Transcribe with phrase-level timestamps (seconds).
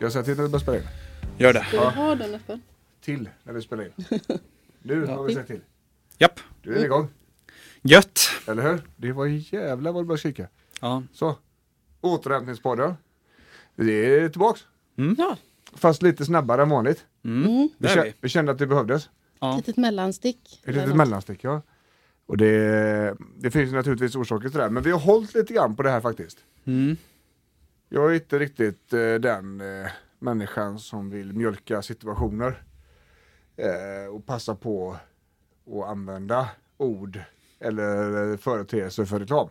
[0.00, 0.84] Jag säga till när vi börjar spela in?
[1.38, 1.64] Gör det.
[1.64, 2.62] Ska vi ha den öppen?
[3.00, 3.92] Till när vi spelar in.
[4.82, 5.60] Nu har vi sagt till.
[6.18, 6.40] Japp.
[6.62, 7.08] Du är igång.
[7.82, 8.20] Gött.
[8.46, 8.82] Eller hur?
[8.96, 10.48] Det var jävla vad du började kika.
[10.80, 11.02] Ja.
[11.12, 11.36] Så.
[12.00, 12.94] Återhämtningspodden.
[13.76, 14.60] Det är tillbaks.
[15.18, 15.36] Ja,
[15.74, 17.04] Fast lite snabbare än vanligt.
[17.24, 17.68] Mm.
[17.78, 18.14] Vi, är kä- vi.
[18.20, 19.08] vi kände att det behövdes.
[19.40, 19.50] Ja.
[19.50, 20.60] ett litet mellanstick.
[20.64, 21.62] Ett litet mellanstick ja.
[22.26, 24.70] Och det, det finns naturligtvis orsaker till det här.
[24.70, 26.38] Men vi har hållit lite grann på det här faktiskt.
[26.64, 26.96] Mm.
[27.92, 32.62] Jag är inte riktigt eh, den eh, människan som vill mjölka situationer.
[33.56, 34.96] Eh, och passa på
[35.66, 37.20] att använda ord
[37.58, 39.48] eller företeelser för reklam.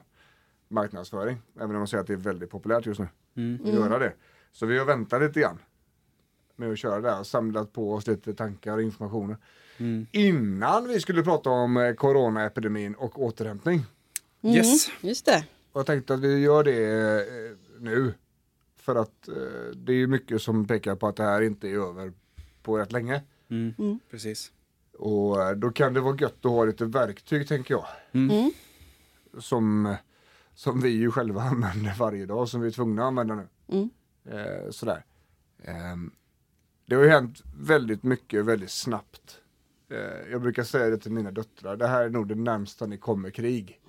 [0.68, 1.38] Marknadsföring.
[1.56, 3.08] Även om man säger att det är väldigt populärt just nu.
[3.38, 3.62] Mm.
[3.66, 4.14] Att göra det.
[4.52, 5.60] Så vi har väntat lite grann.
[6.56, 7.24] Med att köra det här.
[7.24, 9.38] Samlat på oss lite tankar och informationer.
[9.78, 10.08] Mm.
[10.12, 13.86] Innan vi skulle prata om eh, coronaepidemin och återhämtning.
[14.42, 14.88] Yes.
[14.88, 15.46] Mm, Just det.
[15.72, 18.14] Och jag tänkte att vi gör det eh, nu.
[18.90, 22.14] För att eh, det är mycket som pekar på att det här inte är över
[22.64, 23.22] på rätt länge.
[23.50, 24.00] Mm.
[24.12, 24.52] Precis.
[24.98, 27.86] Och eh, då kan det vara gött att ha lite verktyg tänker jag.
[28.12, 28.52] Mm.
[29.40, 29.96] Som,
[30.54, 33.48] som vi ju själva använder varje dag, som vi är tvungna att använda nu.
[33.68, 33.90] Mm.
[34.26, 35.06] Eh, sådär.
[35.64, 36.12] Ehm,
[36.86, 39.40] det har ju hänt väldigt mycket väldigt snabbt.
[39.90, 42.98] Eh, jag brukar säga det till mina döttrar, det här är nog det närmsta ni
[42.98, 43.82] kommer krig.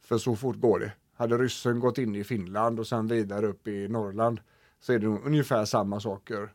[0.00, 0.92] För så fort går det.
[1.16, 4.40] Hade ryssen gått in i Finland och sen vidare upp i Norrland
[4.80, 6.52] så är det nog ungefär samma saker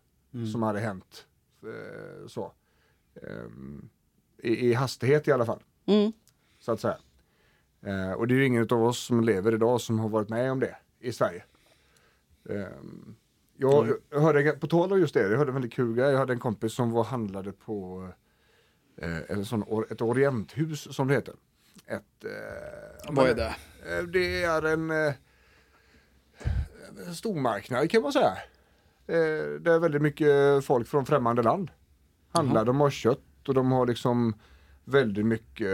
[0.51, 1.27] som hade hänt.
[1.63, 2.51] Eh, så.
[3.15, 3.89] Ehm,
[4.37, 6.11] i, I hastighet i alla fall, Mm.
[6.59, 6.97] så att säga.
[7.81, 10.51] Eh, och det är ju ingen av oss som lever idag som har varit med
[10.51, 11.43] om det i Sverige.
[12.49, 13.15] Ehm,
[13.57, 16.11] jag, jag hörde, på tal om just det, jag hörde en väldigt kul grej.
[16.11, 18.07] Jag hade en kompis som var handlade på
[18.97, 21.35] eh, en sån, ett orienthus som det heter.
[21.85, 23.55] Ett, eh, Vad är det?
[23.85, 25.13] Eh, Det är en, eh,
[27.07, 28.33] en stormarknad kan man säga.
[29.07, 31.71] Eh, det är väldigt mycket folk från främmande land.
[32.31, 34.33] Handlar, de har kött och de har liksom
[34.83, 35.67] väldigt mycket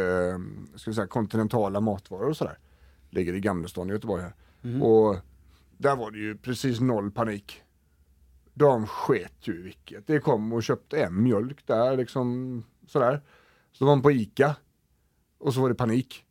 [0.76, 2.58] ska säga, kontinentala matvaror och sådär.
[3.10, 4.34] Ligger i Gamlestan i Göteborg här.
[4.82, 5.16] Och
[5.78, 7.64] där var det ju precis noll panik.
[8.54, 10.08] De sket ju vilket.
[10.08, 13.22] Det kom och köpte en mjölk där liksom sådär.
[13.72, 14.56] Så var de på Ica.
[15.38, 16.26] Och så var det panik.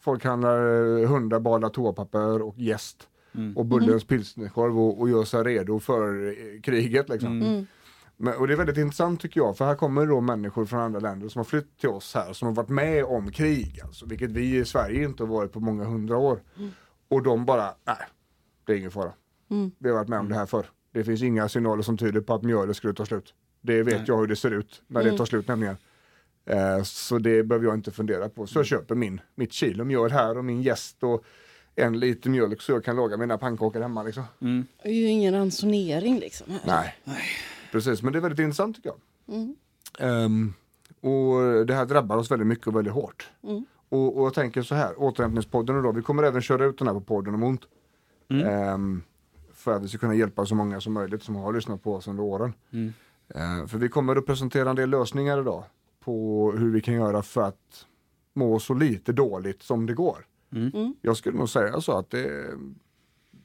[0.00, 3.08] Folk handlar hundra balar toapapper och jäst.
[3.56, 7.42] Och Bullens pilsnerkorv och, och gör sig redo för eh, kriget liksom.
[7.42, 7.66] Mm.
[8.16, 11.00] Men, och det är väldigt intressant tycker jag, för här kommer då människor från andra
[11.00, 14.30] länder som har flytt till oss här, som har varit med om krig, alltså, vilket
[14.30, 16.42] vi i Sverige inte har varit på många hundra år.
[17.08, 17.96] Och de bara, nej,
[18.64, 19.12] det är ingen fara.
[19.50, 19.70] Mm.
[19.78, 20.66] Vi har varit med om det här förr.
[20.92, 23.34] Det finns inga signaler som tyder på att mjölet skulle ta slut.
[23.60, 24.04] Det vet Nej.
[24.06, 25.76] jag hur det ser ut när det tar slut nämligen.
[26.50, 28.46] Eh, så det behöver jag inte fundera på.
[28.46, 31.24] Så jag köper min, mitt kilo mjöl här och min jäst och
[31.76, 34.24] en liter mjölk så jag kan laga mina pannkakor hemma liksom.
[34.40, 34.66] Mm.
[34.82, 36.46] Det är ju ingen ransonering liksom.
[36.62, 36.94] Här.
[37.04, 37.22] Nej.
[37.72, 39.36] Precis, men det är väldigt intressant tycker jag.
[39.36, 39.56] Mm.
[39.98, 40.54] Ehm,
[41.00, 43.30] och det här drabbar oss väldigt mycket och väldigt hårt.
[43.42, 43.64] Mm.
[43.88, 46.94] Och, och jag tänker så här, återhämtningspodden då, vi kommer även köra ut den här
[46.94, 47.62] på podden om ont.
[48.30, 49.02] Ehm,
[49.54, 52.08] för att vi ska kunna hjälpa så många som möjligt som har lyssnat på oss
[52.08, 52.52] under åren.
[52.70, 52.92] Mm.
[53.34, 55.64] Ehm, för vi kommer att presentera en del lösningar idag.
[56.00, 57.86] På hur vi kan göra för att
[58.32, 60.26] må så lite dåligt som det går.
[60.52, 60.94] Mm.
[61.02, 62.50] Jag skulle nog säga så att det,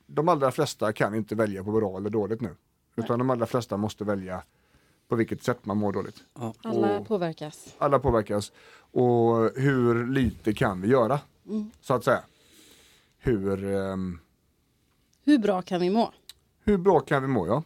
[0.08, 2.50] de allra flesta kan inte välja på bra eller dåligt nu.
[2.96, 4.44] Utan de allra flesta måste välja
[5.08, 6.24] på vilket sätt man mår dåligt.
[6.64, 7.76] Alla Och- påverkas.
[7.78, 8.52] Alla påverkas.
[8.92, 11.20] Och hur lite kan vi göra?
[11.82, 12.24] Så att säga.
[13.18, 14.20] Hur, ehm,
[15.24, 16.14] Hur bra kan vi må?
[16.64, 17.48] hur bra kan vi må?
[17.48, 17.64] Ja.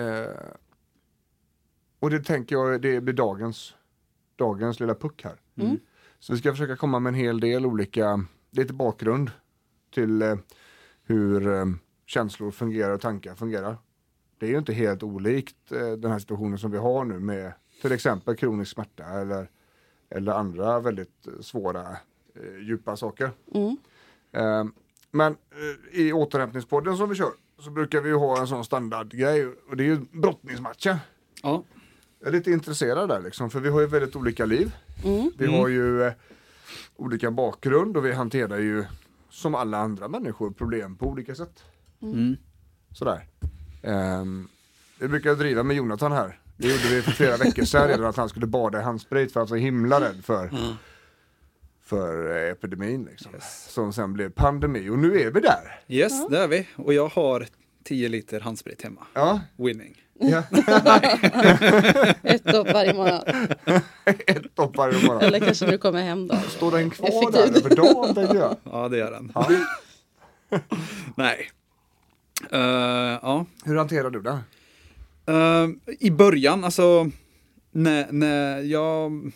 [0.00, 0.26] Eh,
[2.00, 3.74] och det tänker jag det blir dagens,
[4.36, 5.36] dagens lilla puck här.
[6.18, 9.30] Så vi ska försöka komma med en hel del olika, lite bakgrund
[9.94, 10.36] till eh,
[11.02, 11.64] hur eh,
[12.06, 13.76] känslor fungerar och tankar fungerar.
[14.38, 17.52] Det är ju inte helt olikt eh, den här situationen som vi har nu med
[17.82, 19.50] till exempel kronisk smärta eller,
[20.10, 21.96] eller andra väldigt eh, svåra
[22.34, 23.30] eh, djupa saker.
[23.54, 23.76] Mm.
[24.32, 24.64] Eh,
[25.10, 29.46] men eh, i återhämtningspodden som vi kör så brukar vi ju ha en sån standardgrej
[29.46, 30.98] och det är ju brottningsmatcher.
[31.42, 31.64] Ja.
[32.26, 34.76] Jag är lite intresserad där liksom, för vi har ju väldigt olika liv.
[35.04, 35.30] Mm.
[35.38, 36.12] Vi har ju eh,
[36.96, 38.84] olika bakgrund och vi hanterar ju
[39.30, 41.64] som alla andra människor problem på olika sätt.
[42.02, 42.36] Mm.
[42.92, 43.26] Sådär.
[43.82, 44.48] Um,
[45.00, 46.40] vi brukar driva med Jonathan här.
[46.56, 49.40] Det gjorde vi för flera veckor sedan redan att han skulle bada i handsprit för
[49.40, 50.50] att han var så himla rädd för,
[51.82, 53.04] för eh, epidemin.
[53.10, 53.32] Liksom.
[53.68, 55.80] Som sen blev pandemi och nu är vi där.
[55.88, 56.68] Yes, det är vi.
[56.76, 57.46] Och jag har
[57.86, 59.06] 10 liter handsprit hemma.
[59.14, 60.02] Ja, Winning.
[60.20, 60.42] ja.
[62.22, 63.28] Ett dopp varje månad.
[64.26, 65.22] ett dopp varje morgon.
[65.22, 66.36] Eller kanske när du kommer hem då.
[66.36, 67.54] Står den kvar Effektivt.
[67.54, 68.56] där över dagen tänker jag.
[68.64, 69.32] Ja, det gör den.
[69.34, 69.48] Ja.
[71.16, 71.50] Nej.
[72.50, 72.60] Eh,
[73.22, 73.46] ja.
[73.64, 74.38] Hur hanterar du det?
[75.26, 75.68] Eh,
[75.98, 77.10] I början, alltså,
[77.72, 79.32] när, när jag,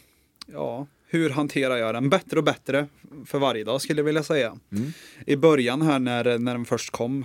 [0.47, 2.11] ja, hur hanterar jag den?
[2.11, 2.87] Bättre och bättre
[3.27, 4.57] för varje dag skulle jag vilja säga.
[5.27, 7.25] I början här när, när den först kom,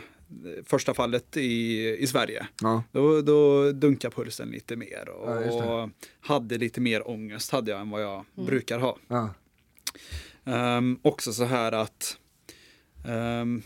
[0.65, 2.83] första fallet i, i Sverige, Ja.
[2.91, 5.89] då, då dunkade pulsen lite mer Ja, och
[6.19, 8.97] hade lite mer ångest hade jag än vad jag brukar ha.
[9.07, 9.33] Ja.
[10.45, 12.17] Ehm, också så här att
[13.07, 13.61] ehm,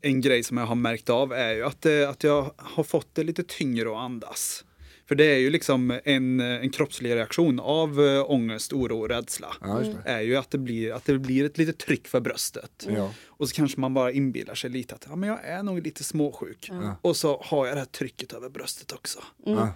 [0.00, 3.14] en grej som jag har märkt av är ju att, det, att jag har fått
[3.14, 4.64] det lite tyngre att andas.
[5.06, 9.56] För det är ju liksom en, en kroppslig reaktion av äh, ångest, oro och rädsla.
[9.60, 9.82] Ja.
[10.04, 12.86] Är ju att det, blir, att det blir ett litet tryck för bröstet.
[12.88, 13.12] Ja.
[13.26, 16.04] Och så kanske man bara inbillar sig lite att ja, men jag är nog lite
[16.04, 16.68] småsjuk.
[16.72, 16.96] Ja.
[17.02, 19.18] Och så har jag det här trycket över bröstet också.
[19.44, 19.74] Ja.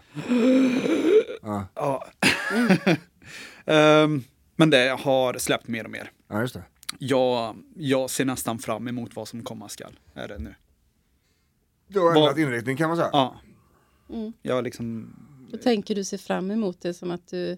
[1.75, 2.09] Ja.
[3.67, 4.25] Ehm,
[4.57, 6.11] men det har släppt mer och mer.
[6.29, 6.63] ja, just det.
[6.99, 9.99] Jag, jag ser nästan fram emot vad som komma skall.
[10.15, 10.55] Är det nu.
[11.89, 13.11] Du har ändrat inriktning kan man säga.
[13.13, 13.41] Ja.
[14.11, 14.33] Mm.
[14.43, 15.15] Jag liksom...
[15.51, 17.57] Då tänker du se fram emot det som att du,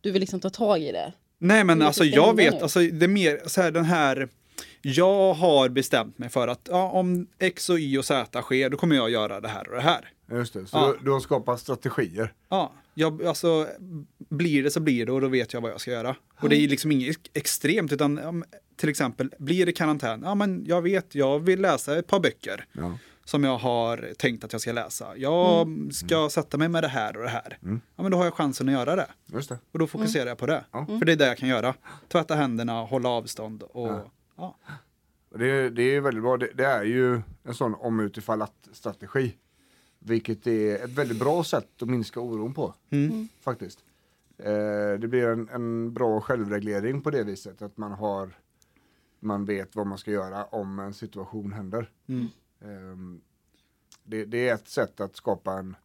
[0.00, 1.12] du vill liksom ta tag i det.
[1.38, 2.60] Nej men alltså jag vet, nu.
[2.60, 4.28] alltså det är mer så här den här
[4.82, 8.76] jag har bestämt mig för att ja, om X och Y och Z sker, då
[8.76, 10.08] kommer jag göra det här och det här.
[10.30, 10.66] Just det.
[10.66, 10.94] Så Ja.
[10.98, 12.32] du, du har skapat strategier.
[12.48, 13.66] Ja, jag, alltså
[14.18, 16.16] blir det så blir det och då vet jag vad jag ska göra.
[16.40, 18.44] Och det är liksom inget extremt utan
[18.76, 22.66] till exempel blir det karantän, ja men jag vet, jag vill läsa ett par böcker
[22.72, 22.98] Ja.
[23.26, 25.16] Som jag har tänkt att jag ska läsa.
[25.16, 27.58] Jag ska sätta mig med det här och det här.
[27.96, 29.08] Ja men då har jag chansen att göra det.
[29.26, 29.58] Just det.
[29.72, 30.64] Och då fokuserar jag på det.
[30.72, 30.86] Ja.
[30.86, 31.74] För det är det jag kan göra.
[32.08, 34.10] Tvätta händerna, hålla avstånd och Ja.
[34.36, 34.56] ja.
[35.38, 36.36] Det, det är väldigt bra.
[36.36, 39.34] Det, det är ju en sån om utifall att strategi.
[39.98, 42.74] Vilket är ett väldigt bra sätt att minska oron på.
[43.40, 43.78] Faktiskt.
[44.38, 47.62] Eh, det blir en, en bra självreglering på det viset.
[47.62, 48.30] Att man har
[49.20, 51.90] man vet vad man ska göra om en situation händer.
[52.08, 52.26] Mm.
[52.60, 53.20] Ehm,
[54.04, 55.76] det, det är ett sätt att skapa en,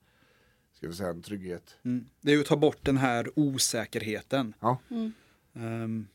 [0.74, 1.78] ska vi säga, en trygghet.
[1.84, 2.06] Mm.
[2.22, 4.54] Det är ju att ta bort den här osäkerheten.
[4.60, 4.78] Ja,
[5.54, 6.08] ehm,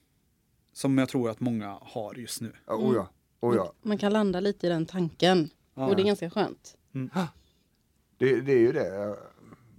[0.72, 2.52] som jag tror att många har just nu.
[2.66, 3.10] ja oh ja.
[3.40, 3.72] Oh ja.
[3.82, 5.50] Man kan landa lite i den tanken.
[5.75, 5.86] Ja.
[5.86, 6.76] Och det är ganska skönt.
[8.18, 9.14] Det, det är ju det eh,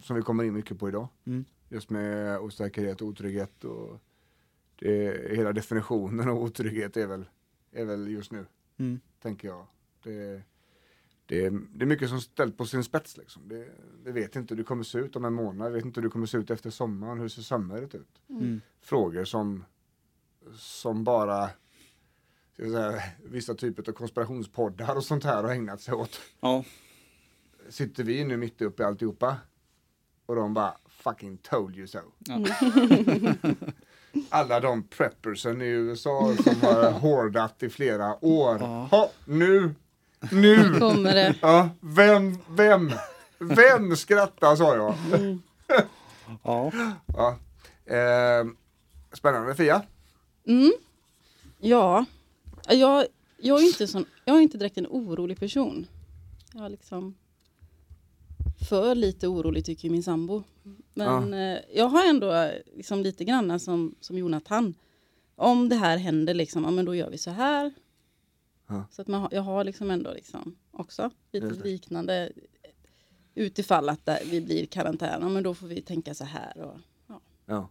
[0.01, 1.07] som vi kommer in mycket på idag.
[1.25, 1.46] Mm.
[1.69, 4.00] Just med osäkerhet och otrygghet och
[4.75, 7.25] det, hela definitionen av otrygghet är väl,
[7.72, 8.46] är väl just nu,
[8.77, 9.00] Mm.
[9.22, 9.67] tänker jag.
[10.03, 10.41] Det,
[11.27, 13.41] det, är, det är mycket som ställt på sin spets liksom.
[13.48, 13.67] Det,
[14.03, 16.12] det vet inte hur det kommer se ut om en månad, vet inte hur det
[16.12, 18.22] kommer se ut efter sommaren, hur ser samhället ut?
[18.29, 18.62] Mm.
[18.81, 19.65] Frågor som,
[20.55, 21.50] som bara
[22.55, 26.63] säga, vissa typer av konspirationspoddar och sånt här har ägnat sig åt Ja,
[27.69, 29.38] sitter vi nu mitt uppe i alltihopa
[30.25, 32.00] och de bara fucking told you so.
[32.19, 32.46] Ja.
[34.29, 38.57] Alla de preppersen i USA som har hårdat i flera år.
[38.60, 38.88] Ja.
[38.91, 39.75] Ha, nu,
[40.32, 41.36] nu, Kommer det.
[41.42, 42.92] ja, vem, vem,
[43.40, 44.96] vem skrattar sa jag.
[46.44, 46.72] ja.
[47.08, 47.38] Ja.
[47.96, 48.46] Eh,
[49.14, 49.82] spännande Fia.
[50.48, 50.74] Mm.
[51.60, 52.06] Ja,
[52.70, 53.06] jag,
[53.38, 55.88] jag, är inte sån, jag är inte direkt en orolig person.
[56.54, 57.16] Jag har liksom
[58.70, 60.44] för lite orolig tycker min sambo.
[60.94, 64.74] Men eh, jag har ändå eh, liksom lite grann som, som Jonathan.
[65.36, 67.74] Om det här händer liksom, ja men då gör vi så här.
[68.68, 68.86] Ja.
[68.92, 72.32] Så att man, jag har liksom ändå liksom också lite liknande.
[73.36, 76.78] Utifall att det, vi blir karantän, ja men då får vi tänka så här och
[77.08, 77.70] ja, Ja,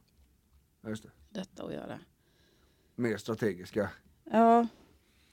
[0.89, 1.11] just det.
[1.31, 1.99] detta att göra.
[2.95, 3.91] Mer strategiska.
[4.25, 4.67] Ja,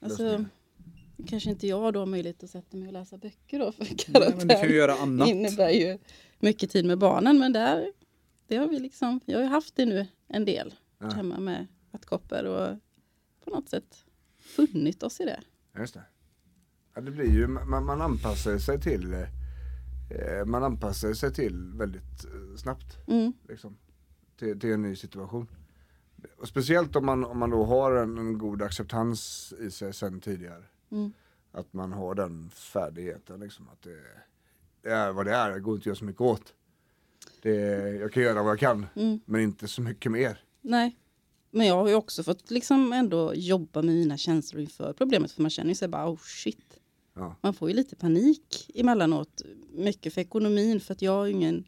[0.00, 0.46] alltså Lösningar.
[1.26, 3.96] kanske inte jag då har möjlighet att sätta mig och läsa böcker då för Nej,
[3.96, 4.38] karantän.
[4.38, 5.28] men du kan ju göra annat.
[5.28, 5.98] innebär ju
[6.38, 7.92] mycket tid med barnen men där
[8.46, 11.08] det har vi liksom, jag har ju haft det nu en del Ja.
[11.10, 12.78] hemma med vattkoppor och
[13.44, 14.04] på något sätt
[14.38, 15.40] funnit oss i det.
[15.78, 16.02] Just det.
[16.94, 19.12] Ja, det blir ju, man, man anpassar sig till
[20.10, 22.98] eh, man anpassar sig till väldigt eh, snabbt.
[23.08, 23.76] Mm, Liksom,
[24.38, 25.48] till, till en ny situation.
[26.38, 30.20] Och speciellt om man, om man då har en, en god acceptans i sig sen
[30.20, 30.64] tidigare.
[30.90, 31.12] mm,
[31.52, 33.68] Att man har den färdigheten liksom.
[33.68, 34.00] Att det,
[34.82, 36.54] det är vad det är, det går inte att göra så mycket åt.
[37.42, 37.54] Det,
[38.00, 39.20] jag kan göra vad jag kan, mm.
[39.24, 40.38] men inte så mycket mer.
[40.60, 40.96] Nej,
[41.54, 45.42] men jag har ju också fått liksom ändå jobba med mina känslor inför problemet för
[45.42, 46.80] man känner ju sig bara oh shit.
[47.14, 47.36] Ja.
[47.40, 49.42] Man får ju lite panik emellanåt.
[49.72, 51.64] Mycket för ekonomin för att jag har ju ingen,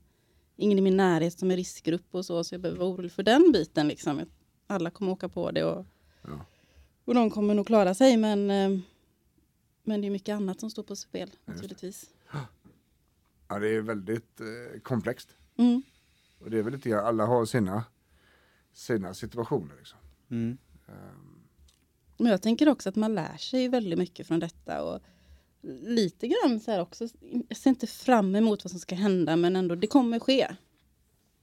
[0.56, 3.22] ingen i min närhet som är riskgrupp och så så jag behöver vara orolig för
[3.22, 4.20] den biten liksom.
[4.66, 5.86] Alla kommer åka på det och,
[6.22, 6.46] Ja.
[7.04, 8.80] och de kommer nog klara sig men eh,
[9.88, 12.10] men det är mycket annat som står på spel naturligtvis.
[13.48, 15.28] Ja, det är väldigt eh, komplext.
[15.56, 15.82] Mm.
[16.38, 17.84] Och det är väl lite alla har sina,
[18.76, 19.98] sina situationer liksom.
[20.30, 20.58] Mm.
[22.16, 25.02] Men jag tänker också att man lär sig väldigt mycket från detta och
[25.82, 27.08] lite grann så här också.
[27.48, 30.48] Jag ser inte fram emot vad som ska hända men ändå det kommer ske.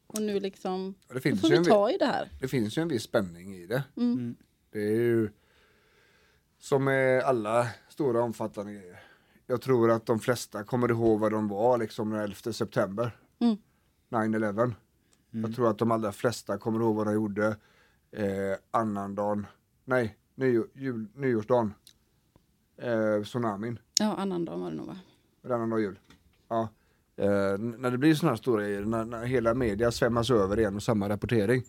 [0.08, 2.30] Och nu liksom, Och det finns, får en, vi ta i det här.
[2.40, 3.84] det finns ju en viss spänning i det.
[3.98, 4.36] Mm.
[4.72, 5.30] Det är ju
[6.60, 9.00] som med alla stora omfattande grejer.
[9.48, 13.18] Jag tror att de flesta kommer ihåg vad de var liksom den 11 september.
[13.40, 13.58] Mm.
[14.10, 14.74] 9-11.
[15.42, 17.48] Jag tror att de allra flesta kommer ihåg vad de gjorde
[18.12, 18.26] eh,
[18.72, 19.46] annandagen,
[19.86, 21.74] nej, nyår, jul, nyårsdagen.
[22.78, 23.80] Eh, tsunamin.
[24.00, 24.98] Ja, annandag var det nog va?
[25.50, 26.00] Annandag jul.
[26.48, 26.68] Ja.
[27.16, 30.76] Eh, när det blir sådana här stora grejer, när, när hela media svämmas över en
[30.76, 31.64] och samma rapportering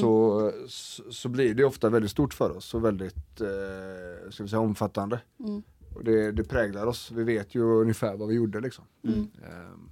[0.00, 4.48] så, så, så blir det ofta väldigt stort för oss och väldigt eh, ska vi
[4.48, 5.20] säga, omfattande.
[5.38, 5.62] Mm.
[5.94, 8.84] Och det, det präglar oss, vi vet ju ungefär vad vi gjorde liksom.
[9.04, 9.18] Mm.
[9.18, 9.90] Ehm, Men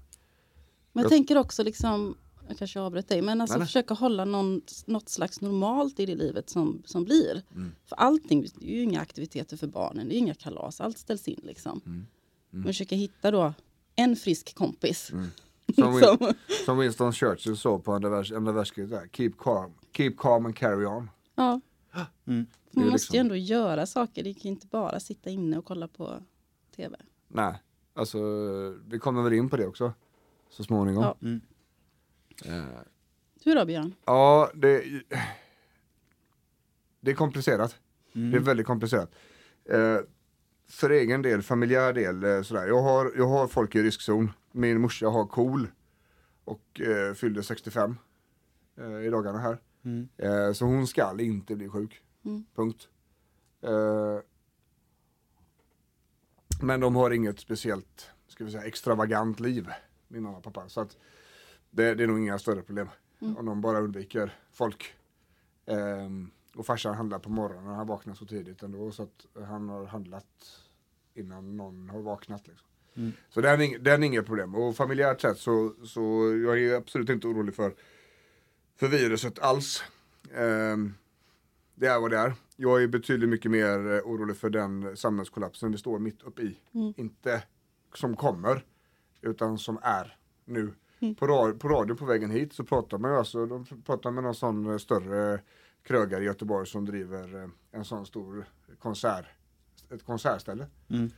[0.92, 2.14] jag Jag- tänker också liksom,
[2.52, 3.66] jag kanske avbröt dig, men alltså Nej, nej.
[3.66, 7.42] försöka hålla någon, något slags normalt i det livet som, som blir.
[7.54, 7.72] Mm.
[7.84, 11.28] För allting, det är ju inga aktiviteter för barnen, det är inga kalas, allt ställs
[11.28, 11.80] in liksom.
[11.86, 12.06] Mm.
[12.50, 13.54] Men försöka hitta då
[13.96, 15.06] en frisk kompis.
[15.74, 20.46] som, Win, Som, som Winston Churchill sa på andra, andra världskriget, keep calm, keep calm
[20.46, 21.10] and carry on.
[21.34, 21.60] ja.
[22.26, 22.46] Mm.
[22.74, 25.64] Man måste liksom- ju ändå göra saker, det kan ju inte bara sitta inne och
[25.64, 26.22] kolla på
[26.76, 26.96] tv.
[27.28, 27.54] Nej,
[27.94, 28.18] alltså
[28.86, 29.92] vi kommer väl in på det också
[30.50, 31.02] så småningom.
[31.02, 31.16] Ja.
[31.22, 31.40] Mm.
[32.44, 32.64] Eh,
[33.44, 33.94] Du då Björn?
[34.04, 35.02] Ja, det,
[37.00, 37.76] det är komplicerat.
[38.14, 38.30] Mm.
[38.30, 39.10] Det är väldigt komplicerat.
[39.64, 39.98] Eh,
[40.68, 42.66] för egen del, familjär del, eh, sådär.
[42.66, 44.32] Jag har, jag har folk i riskzon.
[44.52, 45.68] Min morsa har KOL
[46.44, 47.98] och eh, fyllde 65
[48.78, 49.58] eh, i dagarna här.
[49.84, 50.08] Mm.
[50.16, 52.02] Eh, så hon skall inte bli sjuk.
[52.24, 52.44] Mm.
[52.54, 52.88] Punkt.
[53.62, 54.18] Eh,
[56.62, 59.68] men de har inget speciellt, ska vi säga, extravagant liv,
[60.08, 60.68] min mamma och pappa.
[60.68, 60.96] Så att
[61.72, 62.88] det, det är nog inga större problem.
[63.36, 64.94] Om de bara undviker folk.
[65.66, 69.84] Ehm, och farsan handlar på morgonen, han vaknar så tidigt ändå så att han har
[69.84, 70.26] handlat
[71.14, 72.48] innan någon har vaknat.
[72.48, 72.66] Liksom.
[72.94, 73.12] Mm.
[73.28, 74.54] Så den är, ing- den är inget problem.
[74.54, 76.00] Och familjärt sett så, så
[76.44, 77.74] jag är absolut inte orolig för,
[78.76, 79.82] för viruset alls.
[80.34, 80.94] Ehm,
[81.74, 82.34] det är vad det är.
[82.56, 86.58] Jag är betydligt mycket mer orolig för den samhällskollapsen vi står mitt uppe i.
[86.74, 86.94] Mm.
[86.96, 87.42] Inte
[87.94, 88.64] som kommer,
[89.20, 90.72] utan som är nu.
[91.18, 94.24] På, ra- på radio på vägen hit så pratar man ju alltså, de pratar med
[94.24, 95.40] någon sån eh, större
[95.82, 98.44] krögare i Göteborg som driver eh, en sån stor
[98.78, 99.24] konsert,
[99.90, 100.66] ett konsertställe.
[100.88, 101.10] Mm.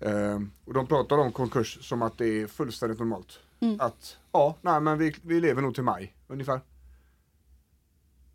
[0.00, 3.40] Ehm, och de pratar om konkurs som att det är fullständigt normalt.
[3.60, 3.80] Mm.
[3.80, 6.60] Att ja, nej men vi, vi lever nog till maj ungefär.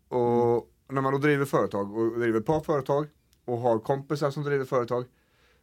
[0.08, 3.06] Och när man då driver företag och driver ett par företag
[3.44, 5.04] och har kompisar som driver företag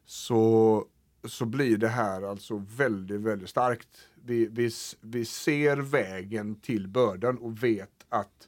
[0.06, 0.86] så,
[1.28, 3.88] så blir det här alltså väldigt, väldigt starkt.
[4.28, 8.48] Vi, vi, vi ser vägen till bördan och vet att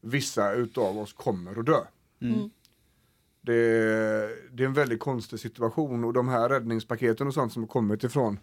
[0.00, 1.80] vissa utav oss kommer att dö.
[2.20, 2.50] Mm.
[3.40, 3.52] Det,
[4.52, 8.04] det är en väldigt konstig situation och de här räddningspaketen och sånt som har kommit
[8.04, 8.38] ifrån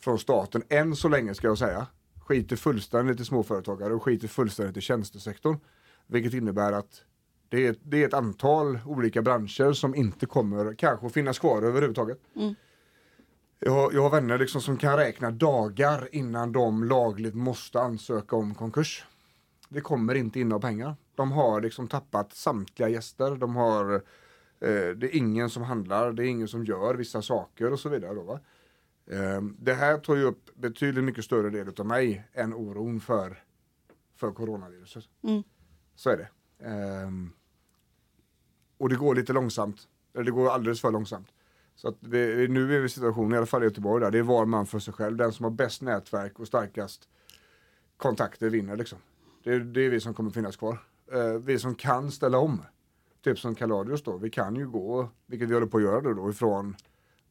[0.00, 1.86] från staten, än så länge ska jag säga,
[2.20, 5.56] skiter fullständigt i småföretagare och skiter fullständigt i tjänstesektorn.
[6.06, 7.02] Vilket innebär att
[7.48, 12.18] det är, det är ett antal olika branscher som inte kommer kanske finnas kvar överhuvudtaget.
[12.36, 12.54] Mm.
[13.64, 18.36] Jag har, jag har vänner liksom som kan räkna dagar innan de lagligt måste ansöka
[18.36, 19.04] om konkurs.
[19.68, 20.96] Det kommer inte in några pengar.
[21.14, 23.36] De har liksom tappat samtliga gäster.
[23.36, 27.72] De har, eh, det är ingen som handlar, det är ingen som gör vissa saker
[27.72, 28.14] och så vidare.
[28.14, 28.40] Då, va?
[29.06, 33.42] Eh, det här tar ju upp betydligt mycket större del av mig än oron för,
[34.16, 35.04] för coronaviruset.
[35.22, 35.42] Mm.
[35.94, 36.28] Så är det.
[36.68, 37.32] Ehm,
[38.78, 39.88] och det går lite långsamt.
[40.14, 41.28] Eller det går alldeles för långsamt.
[41.74, 44.18] Så att det, nu är vi i situationen, i alla fall i Göteborg, där, det
[44.18, 45.16] är var man för sig själv.
[45.16, 47.08] Den som har bäst nätverk och starkast
[47.96, 48.98] kontakter vinner liksom.
[49.44, 50.78] Det, det är vi som kommer finnas kvar.
[51.12, 52.62] Eh, vi som kan ställa om.
[53.24, 56.12] Typ som Kaladius då, vi kan ju gå, vilket vi håller på att göra då,
[56.12, 56.76] då ifrån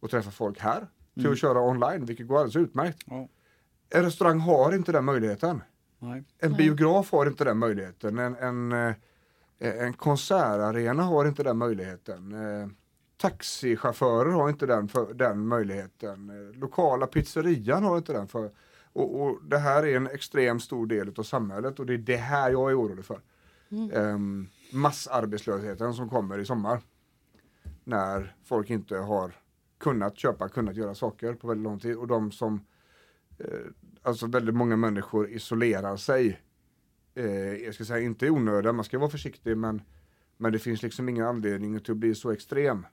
[0.02, 3.04] att träffa folk här till att köra online, vilket går alldeles utmärkt.
[3.06, 3.28] Ja.
[3.90, 5.62] En restaurang har inte den möjligheten.
[6.00, 6.24] Nej.
[6.40, 8.20] En biograf har inte den möjligheten.
[8.20, 8.96] En, en, eh,
[9.60, 12.34] en konsertarena har inte den möjligheten.
[13.22, 16.52] Taxichaufförer har inte den, för, den möjligheten.
[16.56, 18.28] Lokala pizzerian har inte den.
[18.28, 18.52] För,
[18.94, 22.18] och, och det här är en extremt stor del av samhället och det är det
[22.18, 23.22] här jag är orolig för.
[23.94, 26.82] Ehm, massarbetslösheten som kommer i sommar.
[27.84, 29.32] När folk inte har
[29.78, 32.66] kunnat köpa, kunnat göra saker på väldigt lång tid och de som
[33.38, 33.46] eh,
[34.02, 36.42] alltså väldigt många människor isolerar sig.
[37.16, 39.82] Eh, jag ska säga inte i onödan, man ska vara försiktig men,
[40.38, 42.86] men det finns liksom ingen anledning till att bli så extrem.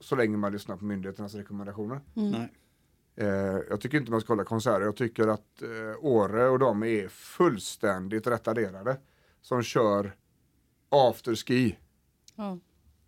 [0.00, 2.00] Så länge man lyssnar på myndigheternas rekommendationer.
[2.14, 2.52] Nej.
[3.16, 3.26] Eh,
[3.70, 4.80] jag tycker inte man ska hålla konserter.
[4.80, 9.00] Jag tycker att eh, Åre och de är fullständigt retarderade.
[9.40, 10.16] Som kör
[10.88, 11.78] afterski.
[12.34, 12.58] Ja.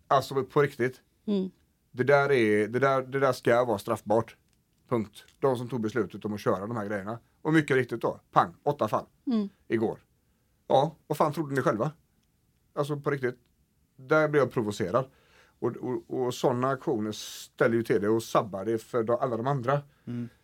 [0.07, 1.01] Alltså på riktigt.
[1.25, 1.51] Mm.
[1.91, 4.37] Det där, är, det, där, det där ska vara straffbart.
[4.89, 5.25] Punkt.
[5.39, 7.19] De som tog beslutet om att köra de här grejerna.
[7.41, 9.49] Och mycket riktigt då, pang, åtta fall Mm.
[9.67, 9.99] igår.
[10.67, 11.91] Ja, vad fan trodde ni själva?
[12.73, 13.39] Alltså på riktigt.
[13.95, 15.05] Där blev jag provocerad.
[15.63, 19.37] Och, och, och sådana aktioner ställer ju till det och sabbar det för de, alla
[19.37, 19.81] de andra.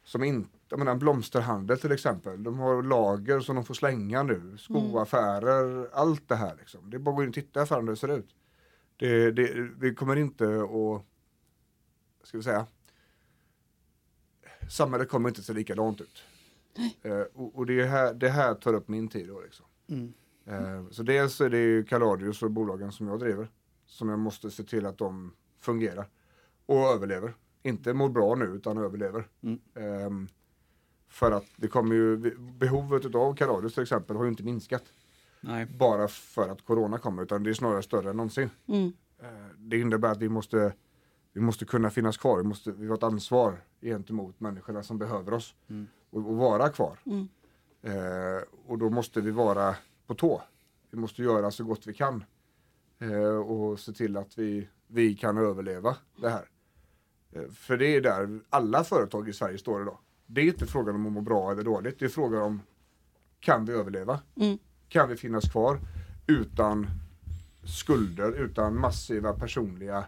[0.03, 2.43] Som inte, jag menar blomsterhandel till exempel.
[2.43, 4.57] De har lager som de får slänga nu.
[4.57, 6.89] Skoaffärer, allt det här liksom.
[6.89, 8.36] Det är bara att gå in och titta för hur det ser ut.
[8.97, 11.05] Det, det, vi kommer inte att,
[12.27, 12.65] ska vi säga,
[14.69, 16.23] samhället kommer inte att se likadant ut.
[17.01, 19.65] Eh, och och det, här, det här tar upp min tid då liksom.
[20.45, 23.49] Eh, så dels är det ju Kaladius och bolagen som jag driver.
[23.89, 26.10] Som jag måste se till att de fungerar.
[26.65, 27.34] Och överlever.
[27.63, 29.28] Inte mår bra nu utan överlever.
[29.75, 30.28] Ehm,
[31.08, 34.84] för att det kommer ju, behovet av Kaladius till exempel har ju inte minskat.
[35.41, 35.65] Nej.
[35.65, 38.49] Bara för att corona kommer utan det är snarare större än någonsin.
[38.67, 38.93] Mm.
[39.19, 40.73] Eh, Det innebär att vi måste,
[41.34, 42.38] vi måste kunna finnas kvar.
[42.38, 45.56] Vi, måste, vi har ett ansvar gentemot människorna som behöver oss.
[46.10, 46.99] Och, och vara kvar.
[47.06, 47.28] Mm.
[47.82, 49.75] Eh, och då måste vi vara
[50.08, 50.41] på tå.
[50.91, 52.23] Vi måste göra så gott vi kan.
[52.99, 56.45] Eh, och se till att vi, vi kan överleva det här.
[57.31, 59.97] Eh, för det är där alla företag i Sverige står idag.
[60.25, 61.99] Det är inte frågan om att må bra eller dåligt.
[61.99, 62.62] Det är frågan om
[63.39, 64.19] kan vi överleva?
[64.35, 64.57] Mm.
[64.89, 65.79] Kan vi finnas kvar
[66.27, 66.88] utan
[67.63, 70.05] skulder, utan massiva personliga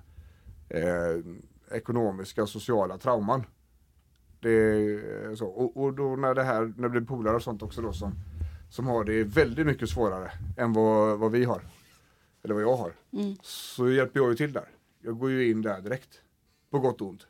[0.69, 1.19] eh,
[1.71, 3.43] ekonomiska och sociala trauman.
[4.39, 5.47] Det så.
[5.47, 8.13] Och, och då när det här, när det blir polare och sånt också då som,
[8.69, 11.61] som har det väldigt mycket svårare än vad, vad vi har.
[12.43, 12.93] Eller vad jag har.
[13.11, 13.35] Mm.
[13.41, 14.69] Så hjälper jag ju till där.
[14.99, 16.21] Jag går ju in där direkt.
[16.69, 17.27] På gott och ont.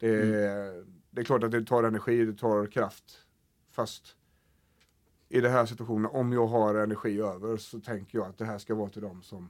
[0.00, 0.24] Det,
[1.10, 3.18] det är klart att det tar energi, det tar kraft.
[3.70, 4.16] Fast
[5.28, 8.58] i den här situationen, om jag har energi över så tänker jag att det här
[8.58, 9.48] ska vara till dem som,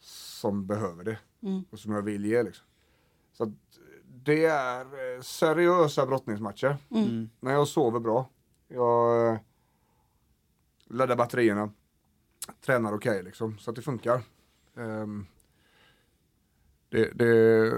[0.00, 1.18] som behöver det.
[1.42, 1.64] Mm.
[1.70, 2.66] Och som jag vill ge liksom.
[3.32, 3.50] Så att
[4.24, 6.76] det är eh, seriösa brottningsmatcher.
[6.90, 7.30] Mm.
[7.40, 8.28] När jag sover bra.
[8.68, 9.38] Jag eh,
[10.84, 11.72] laddar batterierna.
[12.60, 14.22] Tränar okej liksom, så att det funkar.
[14.76, 15.26] Ehm,
[16.88, 17.72] det, det,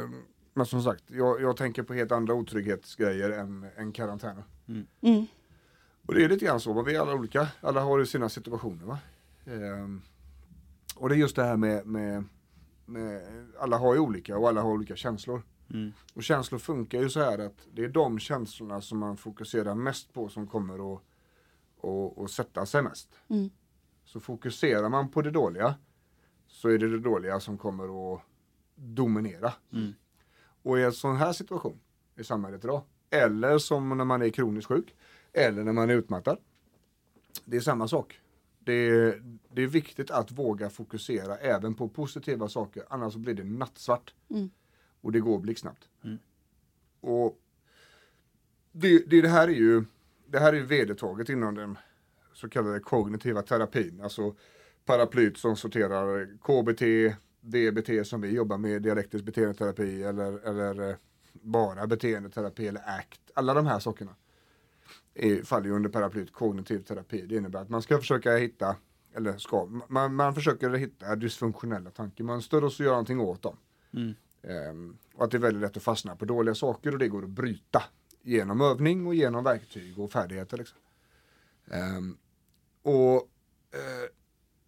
[0.55, 4.45] men som sagt, jag, jag tänker på helt andra otrygghetsgrejer än, än karantäner.
[4.69, 5.27] Mm.
[6.07, 7.49] Och det är lite grann så, vi är alla olika.
[7.61, 8.85] Alla har ju sina situationer.
[8.85, 8.99] Va?
[9.47, 10.03] Ehm,
[10.97, 12.25] och det är just det här med, med,
[12.87, 13.23] med,
[13.59, 15.43] alla har ju olika och alla har olika känslor.
[16.15, 20.13] Och känslor funkar ju så här att det är de känslorna som man fokuserar mest
[20.13, 21.03] på som kommer att,
[21.83, 23.09] att, att sätta sig mest.
[23.29, 23.51] Mm.
[24.13, 25.75] Så fokuserar man på det dåliga
[26.47, 28.21] så är det det dåliga som kommer att
[28.75, 29.53] dominera.
[30.63, 31.81] Och i en sån här situation
[32.17, 34.97] i samhället idag, eller som när man är kroniskt sjuk,
[35.33, 36.39] eller när man är utmattad.
[37.45, 38.21] Det är samma sak.
[38.59, 39.23] Det är,
[39.53, 44.15] det är viktigt att våga fokusera även på positiva saker, annars så blir det nattsvart.
[44.31, 44.51] Mm.
[45.01, 45.89] Och det går blixtsnabbt.
[47.01, 47.39] Och
[48.73, 49.85] det, det, det här är ju
[50.27, 51.79] det här är ju vedertaget inom den
[52.43, 54.35] så kallade kognitiva terapin, alltså
[54.85, 60.97] paraplyt som sorterar KBT, DBT som vi jobbar med, dialektisk beteendeterapi eller, eller eh,
[61.33, 63.21] bara beteendeterapi eller ACT.
[63.35, 64.15] Alla de här sakerna
[65.15, 67.27] är, faller ju under paraplyet kognitiv terapi.
[67.27, 68.77] Det innebär att man ska försöka hitta,
[69.15, 73.57] eller ska, man, man försöker hitta dysfunktionella tankemönster och så göra någonting åt dem.
[73.95, 74.15] Mm.
[74.43, 77.23] Ehm, och att det är väldigt lätt att fastna på dåliga saker och det går
[77.25, 77.83] att bryta
[78.23, 80.57] genom övning och genom verktyg och färdigheter.
[80.57, 80.79] Liksom.
[81.71, 82.17] Ehm,
[82.83, 83.15] och
[83.73, 84.09] eh,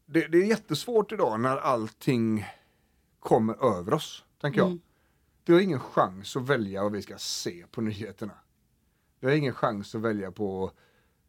[0.06, 2.44] det, det är jättesvårt idag när allting
[3.20, 4.66] kommer över oss, tänker jag.
[4.66, 4.80] Mm.
[5.44, 8.34] Vi har ingen chans att välja vad vi ska se på nyheterna.
[9.20, 10.70] Vi har ingen chans att välja på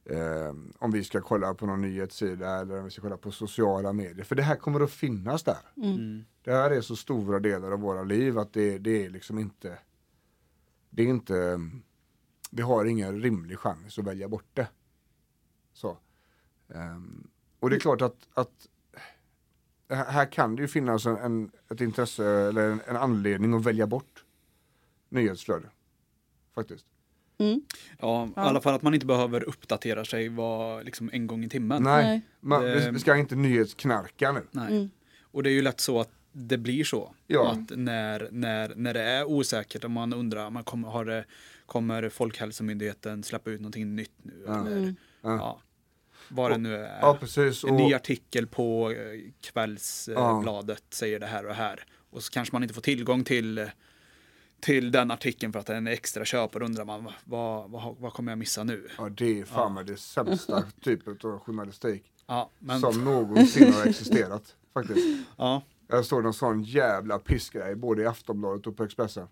[0.06, 3.93] eh, om vi ska kolla på någon nyhetssida eller om vi ska kolla på sociala
[3.93, 4.24] medier.
[4.24, 5.58] För det här kommer att finnas där.
[5.78, 6.26] Mm.
[6.43, 9.80] Det här är så stora delar av våra liv att det, det är liksom inte
[10.89, 11.60] Det är inte
[12.52, 14.67] Vi har ingen rimlig chans att välja bort det.
[15.74, 15.98] Så.
[16.73, 17.28] Ehm,
[17.60, 18.67] och det är klart att, att
[19.89, 23.88] här kan det ju finnas en, en, ett intresse eller en, en anledning att välja
[23.88, 24.23] bort
[25.10, 25.69] nyhetsflöde.
[26.56, 26.86] Faktiskt.
[27.38, 27.62] Mm.
[27.99, 31.49] Ja, i alla fall att man inte behöver uppdatera sig var, liksom en gång i
[31.49, 31.84] timmen.
[31.84, 32.21] Nej, Nej.
[32.39, 34.41] Man, Det- vi ska inte nyhetsknarka nu.
[34.51, 34.75] Nej.
[34.78, 34.89] Mm.
[35.21, 37.15] Och det är ju lätt så att det blir så.
[37.28, 37.51] Ja.
[37.51, 41.25] Att när, när, när det är osäkert och man undrar, man kommer, har det,
[41.65, 44.43] kommer Folkhälsomyndigheten släppa ut någonting nytt nu?
[44.47, 44.67] Ja.
[44.67, 45.38] Eller, Mm.
[45.38, 45.62] Ja.
[46.30, 47.00] Ja, vad det nu är.
[47.02, 47.64] Ja, precis.
[47.64, 49.32] En Och, ny artikel på eh, Ja.
[49.42, 51.86] kvällsbladet säger det här och här.
[52.10, 53.70] Och så kanske man inte får tillgång till,
[54.60, 57.96] till den artikeln för att den är extra köp och då undrar man vad, vad,
[58.00, 58.88] vad kommer jag missa nu?
[58.98, 63.86] ja, det är fan med det sämsta typen av journalistik Ja, men, som någonsin har
[63.86, 64.56] existerat.
[64.74, 65.26] Faktiskt.
[65.38, 69.28] ja, Jag såg någon sån jävla pissgrej både i Aftonbladet och på Expressen.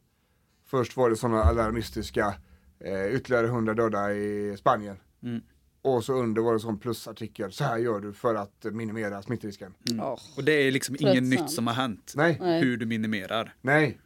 [0.65, 2.34] Först var det sådana alarmistiska,
[2.79, 4.97] eh, ytterligare 100 döda i Spanien.
[5.23, 5.41] Mm.
[5.85, 9.73] Och så under var det sån plusartikel, så här gör du för att minimera smittrisken.
[9.83, 10.17] Ja.
[10.37, 12.13] och det är liksom inget nytt som har hänt.
[12.15, 12.37] Nej.
[12.61, 13.53] Hur du minimerar.
[13.61, 13.99] nej.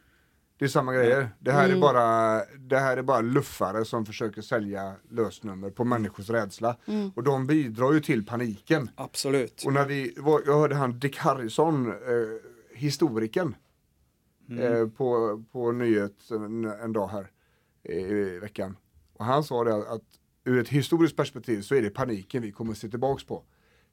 [0.58, 1.30] Det är samma grejer.
[1.38, 1.80] Det här, är Mm.
[1.80, 6.76] bara, det här är bara luffare som försöker sälja lösnummer på människors rädsla.
[6.86, 7.10] Mm.
[7.16, 8.90] Och de bidrar ju till paniken.
[8.94, 9.62] Absolut.
[9.66, 10.14] Och när vi,
[10.46, 11.94] jag hörde han Dick Harrison, eh,
[12.74, 13.54] historikern,
[14.60, 17.30] eh, på, på nyhet en, en dag här
[17.82, 18.76] i, i veckan.
[19.12, 20.02] Och han sa det att
[20.48, 23.44] ur ett historiskt perspektiv så är det paniken vi kommer att se tillbaks på.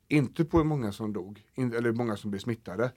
[0.08, 2.92] Inte på hur många som dog, in, eller hur många som blev smittade.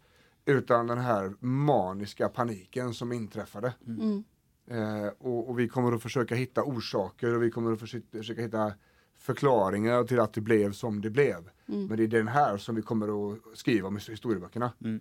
[0.45, 3.75] Utan den här maniska paniken som inträffade.
[3.87, 4.25] Mm.
[4.71, 8.73] Eh, och, och vi kommer att försöka hitta orsaker och vi kommer att försöka, hitta
[9.17, 11.51] förklaringar till att det blev som det blev.
[11.67, 14.73] Men det är den här som vi kommer att skriva om i historieböckerna.
[14.85, 15.01] Mm.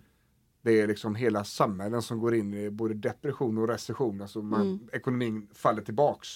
[0.62, 4.20] Det är liksom hela samhällen som går in i både depression och recession.
[4.20, 6.28] Alltså man, ekonomin faller tillbaks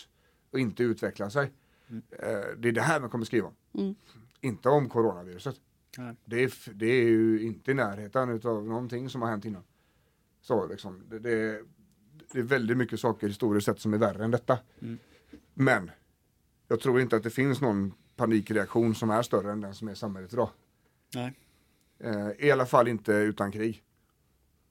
[0.50, 1.52] och inte utvecklar sig.
[1.92, 3.54] Eh, det är det här man kommer skriva om.
[3.80, 3.94] Mm.
[4.40, 5.56] Inte om coronaviruset.
[5.98, 6.16] Nej.
[6.24, 9.64] Det är, det är ju inte i närheten av någonting som har hänt innan.
[10.40, 11.62] Så liksom, det, det,
[12.32, 14.58] det är väldigt mycket saker historiskt sett som är värre än detta.
[14.80, 14.98] Mm.
[15.54, 15.90] Men
[16.68, 19.92] jag tror inte att det finns någon panikreaktion som är större än den som är
[19.92, 20.50] i samhället idag.
[21.14, 21.38] Nej.
[21.98, 23.84] Eh, I alla fall inte utan krig.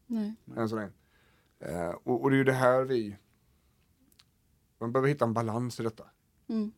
[0.08, 0.36] Nej.
[0.56, 0.92] Än så länge.
[1.60, 3.18] Eh, och, och det är ju det här vi...
[4.80, 6.04] Man behöver hitta en balans i detta.
[6.48, 6.72] Mm.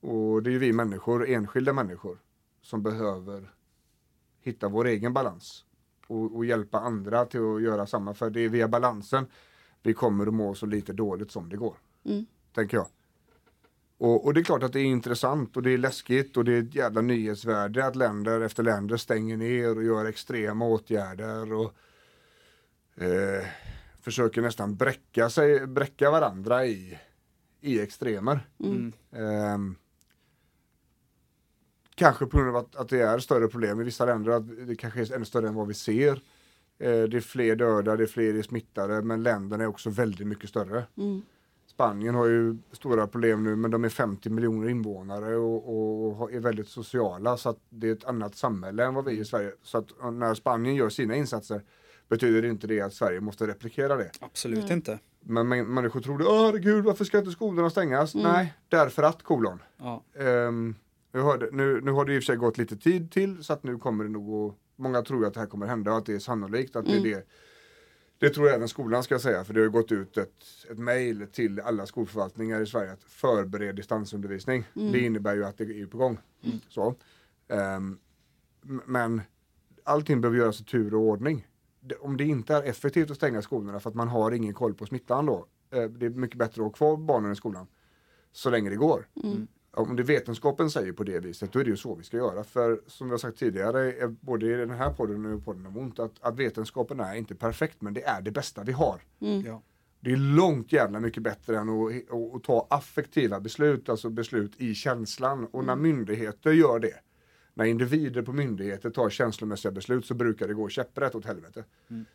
[0.00, 2.18] Och det är ju vi människor, enskilda människor,
[2.62, 3.54] som behöver
[4.40, 5.64] hitta vår egen balans.
[6.06, 8.14] Och, och hjälpa andra till att göra samma.
[8.14, 9.26] För det är via balansen
[9.82, 11.76] vi kommer att må så lite dåligt som det går.
[12.04, 12.26] Mm.
[12.54, 12.86] Tänker jag.
[13.98, 16.52] Och, och det är klart att det är intressant och det är läskigt och det
[16.52, 21.74] är ett jävla nyhetsvärde att länder efter länder stänger ner och gör extrema åtgärder och
[23.02, 23.46] eh,
[24.00, 26.98] försöker nästan bräcka, sig, bräcka varandra i,
[27.60, 28.48] i extremer.
[28.58, 28.92] Mm.
[29.12, 29.76] Ehm,
[31.98, 34.76] kanske på grund av att, att det är större problem i vissa länder, att det
[34.76, 36.22] kanske är ännu större än vad vi ser.
[36.78, 40.50] Eh, det är fler döda, det är fler smittade, men länderna är också väldigt mycket
[40.50, 40.84] större.
[40.96, 41.22] Mm.
[41.66, 46.40] Spanien har ju stora problem nu, men de är 50 miljoner invånare och, och, är
[46.40, 49.52] väldigt sociala, så att det är ett annat samhälle än vad vi är i Sverige.
[49.62, 51.62] Så att när Spanien gör sina insatser
[52.08, 54.10] betyder inte det att Sverige måste replikera det.
[54.20, 54.72] Absolut Nej.
[54.72, 54.98] inte.
[55.20, 58.14] Men män- människor trodde, åh herregud, varför ska inte skolorna stängas?
[58.14, 59.62] Nej, därför att kolon.
[59.76, 60.04] Ja.
[60.18, 60.74] Ehm,
[61.12, 63.52] jag hörde, nu, nu har det i och för sig gått lite tid till så
[63.52, 66.06] att nu kommer det nog att, många tror att det här kommer hända och att
[66.06, 67.26] det är sannolikt att det är det.
[68.18, 71.26] Det tror jag även skolan ska säga för det har gått ut ett, ett mejl
[71.32, 74.64] till alla skolförvaltningar i Sverige att förbered distansundervisning.
[74.92, 76.18] Det innebär ju att det är på gång.
[76.68, 76.94] Så.
[77.48, 77.98] Ehm,
[78.64, 79.20] m- men
[79.84, 81.46] allting behöver göras i tur och ordning.
[82.00, 84.86] Om det inte är effektivt att stänga skolorna för att man har ingen koll på
[84.86, 85.46] smittan då.
[85.70, 87.66] eh, det är mycket bättre att ha kvar barnen i skolan
[88.32, 89.06] så länge det går.
[89.78, 92.44] Om det vetenskapen säger på det viset, då är det ju så vi ska göra.
[92.44, 95.76] För som vi har sagt tidigare, både i den här podden och i podden om
[95.76, 99.00] ont, att, att vetenskapen är inte perfekt, men det är det bästa vi har.
[99.18, 99.62] Ja.
[100.00, 104.52] Det är långt jävla mycket bättre än att, att, att ta affektiva beslut, alltså beslut
[104.56, 105.46] i känslan.
[105.50, 106.94] Och när myndigheter gör det,
[107.54, 111.64] när individer på myndigheter tar känslomässiga beslut så brukar det gå käpprätt åt helvete.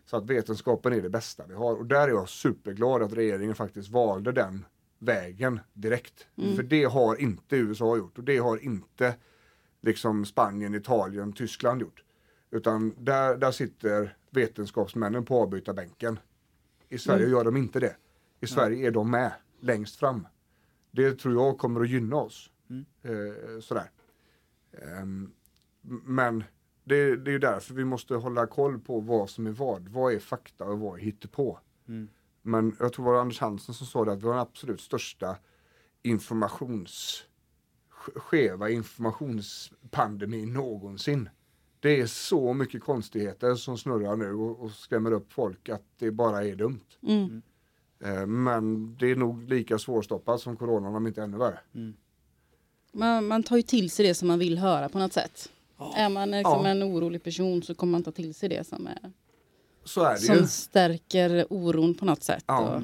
[0.05, 1.75] Så att vetenskapen är det bästa vi har.
[1.75, 4.65] Och där är jag superglad att regeringen faktiskt valde den
[5.03, 6.27] vägen direkt.
[6.55, 9.15] För det har inte USA gjort och det har inte
[9.81, 12.03] liksom Spanien, Italien, Tyskland gjort.
[12.51, 16.19] Utan där, där sitter vetenskapsmännen på avbytarbänken.
[16.89, 17.95] I Sverige gör de inte det.
[18.39, 20.27] I Sverige är de med längst fram.
[20.91, 22.51] Det tror jag kommer att gynna oss.
[23.01, 23.91] Eh, sådär.
[24.71, 25.31] Ehm,
[26.05, 26.43] men
[26.83, 29.87] det, det är därför vi måste hålla koll på vad som är vad.
[29.87, 31.59] Vad är fakta och vad är hittepå.
[32.45, 34.81] Men jag tror det var Anders Hansen som sa det att vi har den absolut
[34.81, 35.35] största
[36.03, 37.23] informations
[37.91, 41.29] sk- skeva informationspandemin någonsin.
[41.79, 46.11] Det är så mycket konstigheter som snurrar nu och, och skrämmer upp folk att det
[46.11, 46.79] bara är dumt.
[47.07, 47.41] Mm.
[48.03, 51.59] Eh, Men det är nog lika svårstoppat som coronan om inte ännu värre.
[52.91, 55.51] Man, man tar ju till sig det som man vill höra på något sätt.
[55.95, 56.67] Är man liksom Ja.
[56.67, 59.11] en orolig person så kommer man ta till sig det som, är,
[59.83, 60.47] Så är det som ju.
[60.47, 62.43] stärker oron på något sätt.
[62.47, 62.59] Ja.
[62.75, 62.81] Och,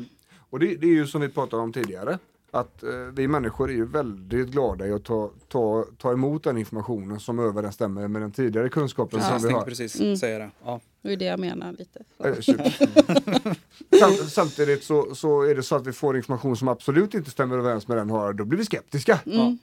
[0.49, 2.17] Och det, det är ju som vi pratade om tidigare.
[2.51, 6.57] Att eh, vi människor är ju väldigt glada i att ta, ta, ta emot den
[6.57, 9.65] informationen som överensstämmer med den tidigare kunskapen Jag som vi tänkte har.
[9.65, 10.49] precis säga det.
[10.65, 10.79] Ja.
[11.01, 11.99] det är det jag menar lite.
[14.29, 17.88] Samtidigt så, så är det så att vi får information som absolut inte stämmer överens
[17.88, 19.19] med den vi har, då blir vi skeptiska.
[19.25, 19.57] Mm.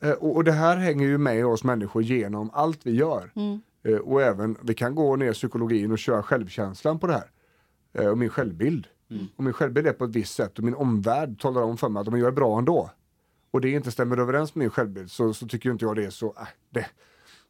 [0.00, 3.32] Eh, och, och det här hänger ju med oss människor genom allt vi gör.
[3.36, 3.60] Mm.
[3.82, 7.30] Eh, och även, vi kan gå ner i psykologin och köra självkänslan på det här.
[7.92, 8.86] Eh, och min självbild.
[9.36, 12.00] Och min självbild är på ett visst sätt och min omvärld talar om för mig
[12.00, 12.90] att om jag är bra ändå
[13.50, 16.10] och det inte stämmer överens med min självbild så, så tycker inte jag det är
[16.10, 16.86] så, äh, det,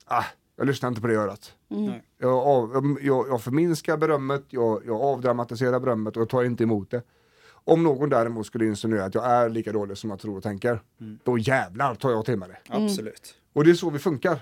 [0.04, 0.24] ah,
[0.56, 1.54] jag lyssnar inte på det örat.
[1.68, 2.02] Nej.
[2.18, 6.90] Jag, av, jag, jag förminskar berömmet, jag, jag avdramatiserar berömmet och jag tar inte emot
[6.90, 7.02] det.
[7.50, 10.80] Om någon däremot skulle insinuera att jag är lika dålig som jag tror och tänker,
[11.24, 12.58] då jävlar tar jag till mig det.
[12.68, 13.34] Absolut.
[13.58, 14.40] Och det är så vi funkar.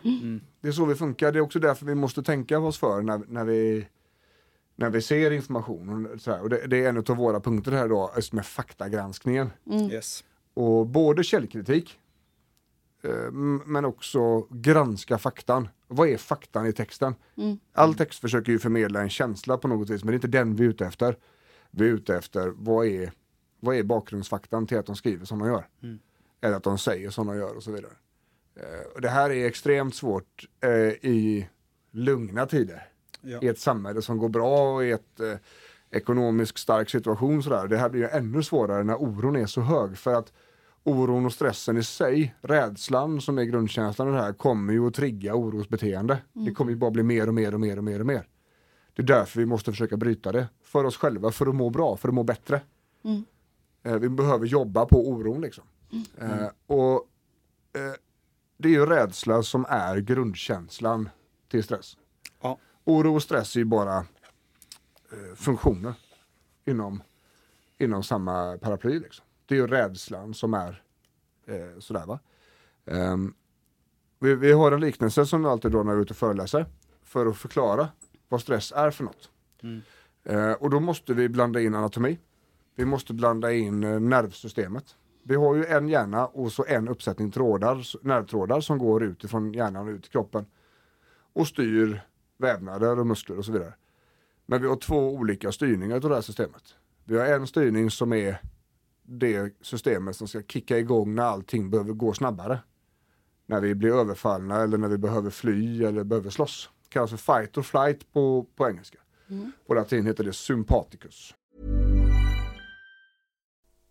[0.61, 1.33] Det är så vi funkar.
[1.33, 3.87] Det är också därför vi måste tänka oss för när, när, vi,
[4.77, 6.07] när vi ser information.
[6.07, 6.43] Och, så här.
[6.43, 9.51] och det, det är en av våra punkter här då, just med faktagranskningen.
[9.91, 10.25] Yes.
[10.55, 11.99] Och både källkritik,
[13.03, 13.31] eh,
[13.67, 15.69] men också granska faktan.
[15.89, 17.15] Vad är faktan i texten?
[17.73, 20.57] All text försöker ju förmedla en känsla på något vis, men det är inte den
[20.57, 21.17] vi är ute efter.
[21.71, 23.13] Vi är ute efter vad är,
[23.61, 25.69] vad är bakgrundsfaktan till att de skriver som de gör?
[26.41, 27.93] Eller att de säger som de gör och så vidare.
[28.57, 30.71] Eh, och det här är extremt svårt eh,
[31.11, 31.49] i
[31.91, 32.89] lugna tider.
[33.21, 33.39] Ja.
[33.43, 35.37] I ett samhälle som går bra och i ett eh,
[35.91, 37.43] ekonomiskt stark situation.
[37.43, 37.69] Sådär.
[37.69, 39.99] Det här blir ju ännu svårare när oron är så hög.
[39.99, 40.33] För att
[40.85, 44.95] oron och stressen i sig, rädslan som är grundkänslan i det här, kommer ju att
[44.95, 46.19] trigga orosbeteende.
[46.33, 48.29] Det kommer ju bara bli mer och mer och mer och mer och mer.
[48.95, 50.49] Det är därför vi måste försöka bryta det.
[50.63, 52.61] För oss själva, för att må bra, för att må bättre.
[53.83, 55.65] Eh, vi behöver jobba på oron liksom.
[56.19, 57.09] Eh, och
[57.73, 57.95] eh,
[58.57, 61.09] det är ju rädsla som är grundkänslan
[61.49, 61.97] till stress.
[62.41, 62.59] Ja.
[62.85, 65.95] Oro och stress är ju bara eh, funktioner
[66.65, 67.03] inom,
[67.79, 69.01] inom samma paraply.
[69.01, 69.25] Liksom.
[69.47, 70.83] Det är ju rädslan som är
[71.47, 72.19] eh, sådär va.
[72.87, 73.35] Ehm,
[74.19, 76.67] vi, vi har en liknelse som vi alltid drar när vi är ute och föreläser
[77.03, 77.89] för att förklara
[78.29, 79.31] vad stress är för något.
[80.25, 82.19] Eh, och då måste vi blanda in anatomi.
[82.75, 84.97] Vi måste blanda in eh, nervsystemet.
[85.29, 89.89] Vi har ju en hjärna och så en uppsättning trådar, nervtrådar som går utifrån hjärnan
[89.89, 90.47] och ut i kroppen
[91.33, 92.01] och styr
[92.37, 93.75] vävnader och muskler och så vidare.
[94.47, 96.77] Men vi har två olika styrningar av det här systemet.
[97.05, 98.41] Vi har en styrning som är
[99.03, 102.59] det systemet som ska kicka igång när allting behöver gå snabbare.
[103.47, 106.71] När vi blir överfallna eller när vi behöver fly eller behöver slåss.
[106.83, 108.99] Det kallas för fight or flight på, på engelska.
[109.67, 111.35] På latin heter det sympaticus.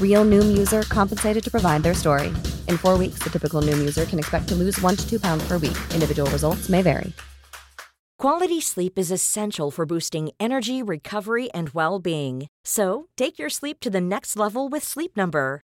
[0.00, 2.28] Real Noom user compensated to provide their story.
[2.68, 5.42] In four weeks, the typical Noom user can expect to lose one to two pounds
[5.48, 5.78] per week.
[5.94, 7.14] Individual results may vary.
[8.18, 12.48] Quality sleep is essential for boosting energy, recovery, and well being.
[12.64, 15.62] So, take your sleep to the next level with Sleep Number.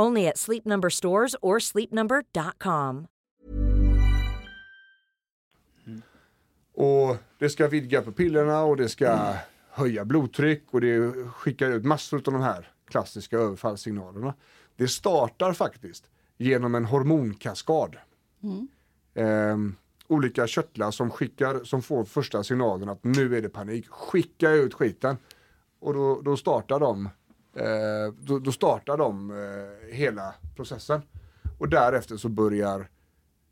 [0.00, 3.06] Only at Sleep Number stores or sleepnumber.com.
[6.74, 9.34] Och det ska vidga pupillerna och det ska
[9.70, 14.34] höja blodtryck och det skickar ut massor av de här klassiska överfallssignalerna.
[14.76, 16.04] Det startar faktiskt
[16.36, 17.96] genom en hormonkaskad.
[19.14, 19.74] Ehm,
[20.08, 23.88] olika körtlar som skickar, som får första signalen att nu är det panik.
[23.88, 25.16] Skicka ut skiten.
[25.80, 27.08] Och då, då startar de,
[27.56, 31.02] Eh, då, då startar de eh, hela processen.
[31.58, 32.88] Och därefter så börjar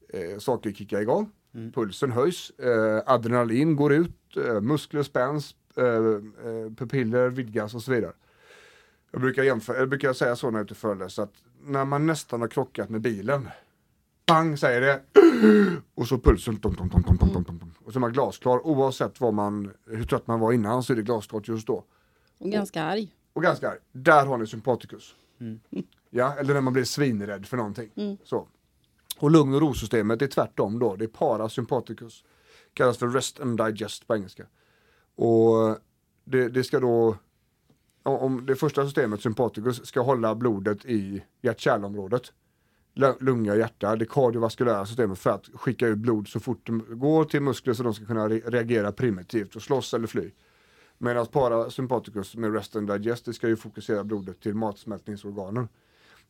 [0.09, 1.31] eh, saker kicka igång.
[1.55, 1.73] Mm.
[1.73, 2.53] Pulsen höjs,
[3.07, 5.55] adrenalin går ut, muskler spänns,
[6.77, 8.13] pupiller vidgas och så vidare.
[9.13, 12.07] Jag brukar, jämföra, jag brukar säga så när jag är ute föreläser att när man
[12.07, 13.49] nästan har krockat med bilen,
[14.27, 15.01] pang säger det,
[15.95, 17.75] och så pulsen, tom, tom, tom, tom, tom, tom, tom.
[17.85, 20.97] och så är man glasklar oavsett vad man, hur trött man var innan så är
[20.97, 21.85] det glasklart just då.
[22.39, 23.15] Och ganska arg.
[23.35, 25.15] Och ganska arg, där har ni sympaticus.
[26.11, 27.91] Ja, eller när man blir svinrädd för någonting.
[28.25, 28.49] Så.
[29.19, 32.25] Och lugn och ro-systemet är tvärtom då, det är parasympaticus.
[32.75, 34.47] Kallas för rest and digest på engelska.
[35.17, 35.79] Och
[36.25, 37.17] det, det ska då,
[38.03, 42.33] om- det första systemet, sympaticus, ska hålla blodet i hjärt-kärlområdet.
[42.95, 47.25] Lu- Lunga hjärta, det kardiovaskulära systemet för att skicka ut blod så fort det går
[47.25, 50.31] till muskler så de ska kunna re- reagera primitivt och slåss eller fly.
[51.05, 55.69] Medan parasympaticus med rest and digest, det ska ju fokusera blodet till matsmältningsorganen.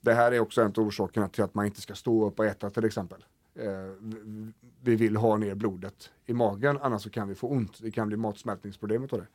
[0.01, 2.45] Det här är också en av orsakerna till att man inte ska stå upp och
[2.47, 3.25] äta till exempel.
[3.55, 3.69] Eh,
[4.01, 7.79] vi- vi vill ha ner blodet i magen, annars så kan vi få ont.
[7.83, 9.27] Det kan bli matsmältningsproblemet av det.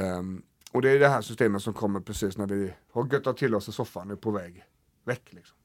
[0.00, 0.42] Ehm,
[0.72, 3.68] och det är det här systemet som kommer precis när vi har göttat till oss
[3.68, 4.64] i soffan och är på väg
[5.04, 5.32] väck.
[5.32, 5.56] Liksom.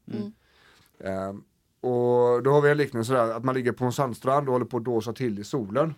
[1.00, 1.44] Ehm,
[1.82, 4.66] och då har vi en liknelse där att man ligger på en sandstrand och håller
[4.66, 5.94] på att dåsa till i solen.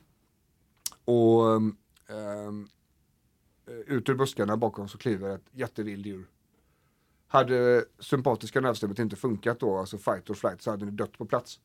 [1.05, 1.77] Och um,
[3.87, 6.25] ut ur buskarna bakom så kliver ett jättevild djur.
[7.27, 11.25] Hade sympatiska nervsystemet inte funkat då, alltså fight or flight, så hade ni dött på
[11.25, 11.59] plats.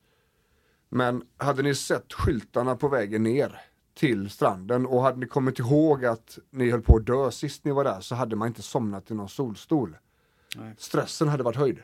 [0.89, 3.61] Men hade ni sett skyltarna på vägen ner
[3.95, 7.71] till stranden och hade ni kommit ihåg att ni höll på att dö sist ni
[7.71, 9.97] var där så hade man inte somnat i någon solstol.
[10.77, 11.83] Stressen hade varit höjd.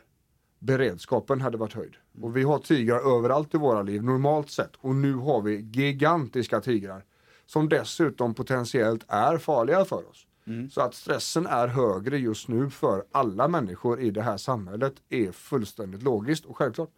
[0.59, 1.94] Beredskapen hade varit höjd.
[2.23, 6.61] Och vi har tigrar överallt i våra liv normalt sett och nu har vi gigantiska
[6.61, 7.05] tigrar
[7.46, 10.26] som dessutom potentiellt är farliga för oss.
[10.72, 15.33] Så att stressen är högre just nu för alla människor i det här samhället är
[15.33, 16.90] fullständigt logiskt och självklart.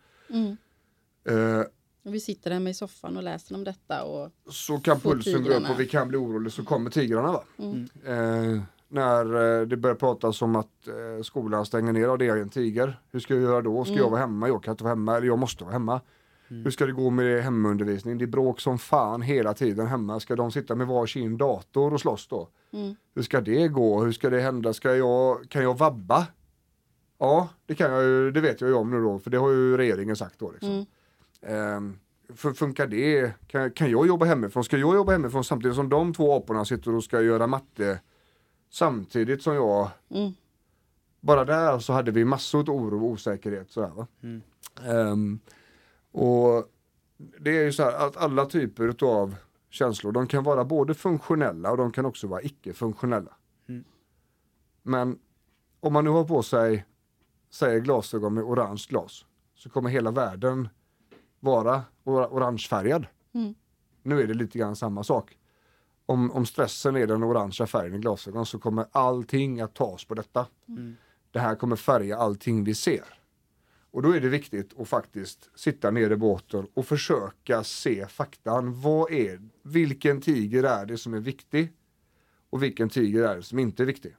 [1.29, 1.61] Eh,
[2.05, 4.03] Och vi sitter hemma i soffan och läser om detta.
[4.05, 7.33] Och så kan pulsen gå upp och vi kan bli oroliga så kommer tigrarna.
[7.33, 7.45] Va?
[8.05, 12.37] Eh, när eh, det börjar pratas om att eh, skolan stänger ner och det är
[12.37, 13.01] en tiger.
[13.11, 13.85] Hur ska jag göra då?
[13.85, 14.49] Ska jag vara hemma?
[14.49, 15.17] Jag kan inte vara hemma.
[15.17, 16.01] Eller jag måste vara hemma.
[16.49, 18.19] Hur ska det gå med hemundervisning?
[18.19, 20.21] Det är bråk som fan hela tiden hemma.
[20.21, 22.49] Ska de sitta med varsin dator och slåss då?
[23.15, 24.05] Hur ska det gå?
[24.05, 24.73] Hur ska det hända?
[24.73, 26.27] Ska jag, kan jag vabba?
[27.19, 29.51] Ja, det kan jag ju, det vet jag ju om nu då, för det har
[29.51, 30.51] ju regeringen sagt då.
[30.51, 30.87] Liksom.
[31.43, 31.99] Ehm,
[32.35, 33.33] för, funkar det?
[33.47, 34.65] Kan, kan jag jobba hemifrån?
[34.65, 38.01] Ska jag jobba hemifrån samtidigt som de två aporna sitter och ska göra matte
[38.71, 39.91] samtidigt som jag
[41.21, 43.71] bara där så hade vi massor av oro och osäkerhet.
[43.71, 44.07] Sådär, va?
[44.87, 45.39] Ehm,
[46.17, 46.71] och
[47.41, 49.35] det är ju så här att alla typer av
[49.71, 53.35] känslor, de kan vara både funktionella och de kan också vara icke-funktionella.
[54.83, 55.19] Men
[55.81, 56.85] om man nu har på sig,
[57.51, 60.69] säger glasögon med orange glas, så kommer hela världen
[61.41, 63.07] vara or- orangefärgad.
[64.03, 65.39] Nu är det lite grann samma sak.
[66.07, 70.15] Om, om stressen är den orangea färgen i glasögon så kommer allting att tas på
[70.15, 70.47] detta.
[71.31, 73.05] Det här kommer färga allting vi ser.
[73.97, 78.81] Och då är det viktigt att faktiskt sitta ner i båten och försöka se faktan.
[78.81, 81.73] Vad är, vilken tiger är det som är viktig?
[82.51, 84.17] Och vilken tiger är det som inte är viktig?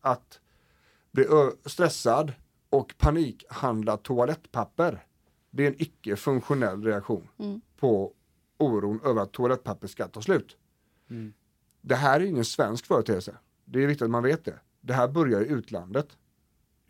[0.00, 0.40] Att
[1.12, 1.26] bli
[1.64, 2.32] stressad
[2.70, 5.06] och panikhandla toalettpapper.
[5.50, 7.28] Det är en icke-funktionell reaktion
[7.76, 8.12] på
[8.58, 10.56] oron över att toalettpapper ska ta slut.
[11.80, 13.36] Det här är ingen svensk företeelse.
[13.64, 14.58] Det är viktigt att man vet det.
[14.80, 16.16] Det här börjar i utlandet.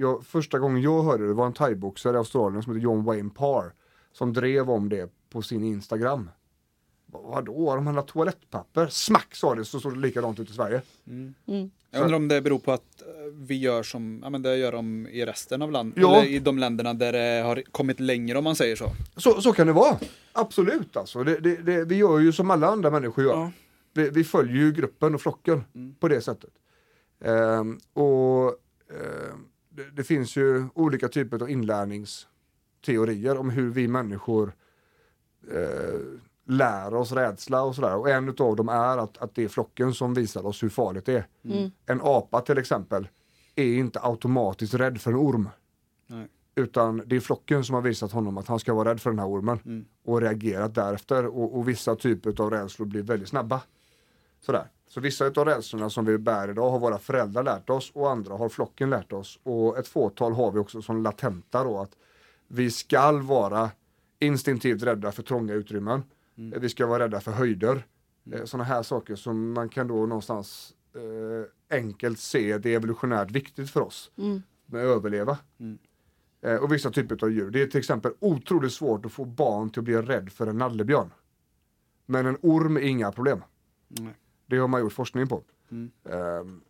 [0.02, 3.30] Jag, första gången jag hörde det var en thaiboxare i Australien som heter John Wayne
[3.30, 3.72] Parr
[4.12, 6.30] som drev om det på sin Instagram.
[7.06, 8.86] Vad- Vadå, de handlar toalettpapper?
[8.86, 10.82] Smack sa det så såg det likadant ut i Sverige.
[11.90, 14.72] Jag undrar om det beror på att eh, vi gör som, ja men det gör
[14.72, 16.16] de i resten av landet, Ja.
[16.16, 18.90] eller i de länderna där det har kommit längre om man säger så.
[19.16, 19.98] Så, så kan det vara.
[20.32, 21.24] Absolut alltså.
[21.24, 23.32] Det, det, det, vi gör ju som alla andra människor gör.
[23.34, 23.50] Ja.
[23.94, 25.64] Vi, vi följer ju gruppen och flocken
[26.00, 26.50] på det sättet.
[27.24, 28.46] Ehm, och
[28.90, 29.44] ehm,
[29.74, 34.52] det, det finns ju olika typer av inlärningsteorier om hur vi människor
[35.50, 36.00] eh,
[36.46, 37.96] lär oss rädsla och sådär.
[37.96, 41.06] Och en av dem är att, att det är flocken som visar oss hur farligt
[41.06, 41.26] det är.
[41.86, 43.08] En apa till exempel
[43.54, 45.48] är inte automatiskt rädd för en orm.
[46.06, 46.28] Nej.
[46.54, 49.18] Utan det är flocken som har visat honom att han ska vara rädd för den
[49.18, 49.58] här ormen.
[50.04, 51.26] Och reagerat därefter.
[51.26, 53.60] Och, och vissa typer av rädslor blir väldigt snabba.
[54.46, 54.70] Sådär.
[54.88, 58.34] Så vissa av rädslorna som vi bär idag har våra föräldrar lärt oss och andra
[58.36, 59.38] har flocken lärt oss.
[59.42, 61.96] Och ett fåtal har vi också som latenta då att
[62.48, 63.70] vi skall vara
[64.18, 66.02] instinktivt rädda för trånga utrymmen.
[66.54, 67.86] Eh, Vi ska vara rädda för höjder.
[68.26, 68.46] Mm.
[68.46, 73.70] Sådana här saker som man kan då någonstans eh, enkelt se det är evolutionärt viktigt
[73.70, 74.10] för oss
[74.66, 75.38] med att överleva.
[76.42, 77.50] Eh, och vissa typer av djur.
[77.50, 80.58] Det är till exempel otroligt svårt att få barn till att bli rädd för en
[80.58, 81.10] nallebjörn.
[82.06, 83.42] Men en orm är inga problem.
[83.88, 84.14] Nej.
[84.52, 85.42] Det har man gjort forskning på.
[86.10, 86.60] Ehm,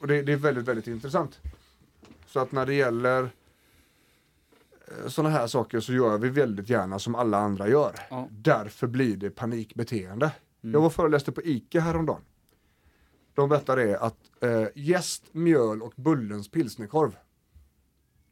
[0.00, 1.40] Och det, det är väldigt, väldigt intressant.
[2.26, 3.30] Så att när det gäller
[5.06, 7.94] sådana här saker så gör vi väldigt gärna som alla andra gör.
[8.10, 8.28] Ja.
[8.30, 10.32] Därför blir det panikbeteende.
[10.60, 12.22] Jag var föreläste på ICA häromdagen.
[13.34, 17.16] De berättade att eh, jäst, mjöl och Bullens pilsnerkorv.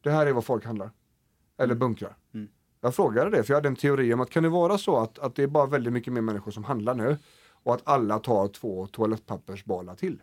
[0.00, 0.90] Det här är vad folk handlar.
[1.56, 2.16] Eller bunkrar.
[2.80, 5.18] Jag frågade det för jag hade en teori om att kan det vara så att,
[5.18, 7.16] att det är bara väldigt mycket mer människor som handlar nu
[7.68, 10.22] och att alla tar två toalettpappersbalar till.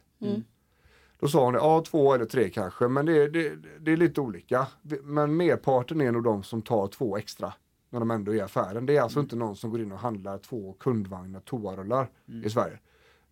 [1.20, 4.22] Då sa hon det, ja två eller tre kanske, men det, det, det är lite
[4.22, 4.68] olika.
[5.04, 7.54] Men merparten är nog de som tar två extra
[7.90, 8.86] när de ändå är i affären.
[8.86, 12.10] Det är alltså inte någon som går in och handlar två kundvagnar toarullar
[12.44, 12.80] i Sverige.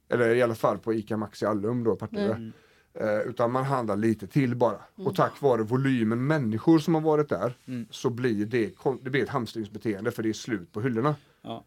[0.09, 2.51] Eller i alla fall på ICA Maxi Allum då, Partille.
[2.93, 4.80] Eh, utan man handlar lite till bara.
[4.95, 7.57] Och tack vare volymen människor som har varit där
[7.89, 11.16] så blir det, det blir ett hamstringsbeteende för det är slut på hyllorna.
[11.41, 11.66] Ja.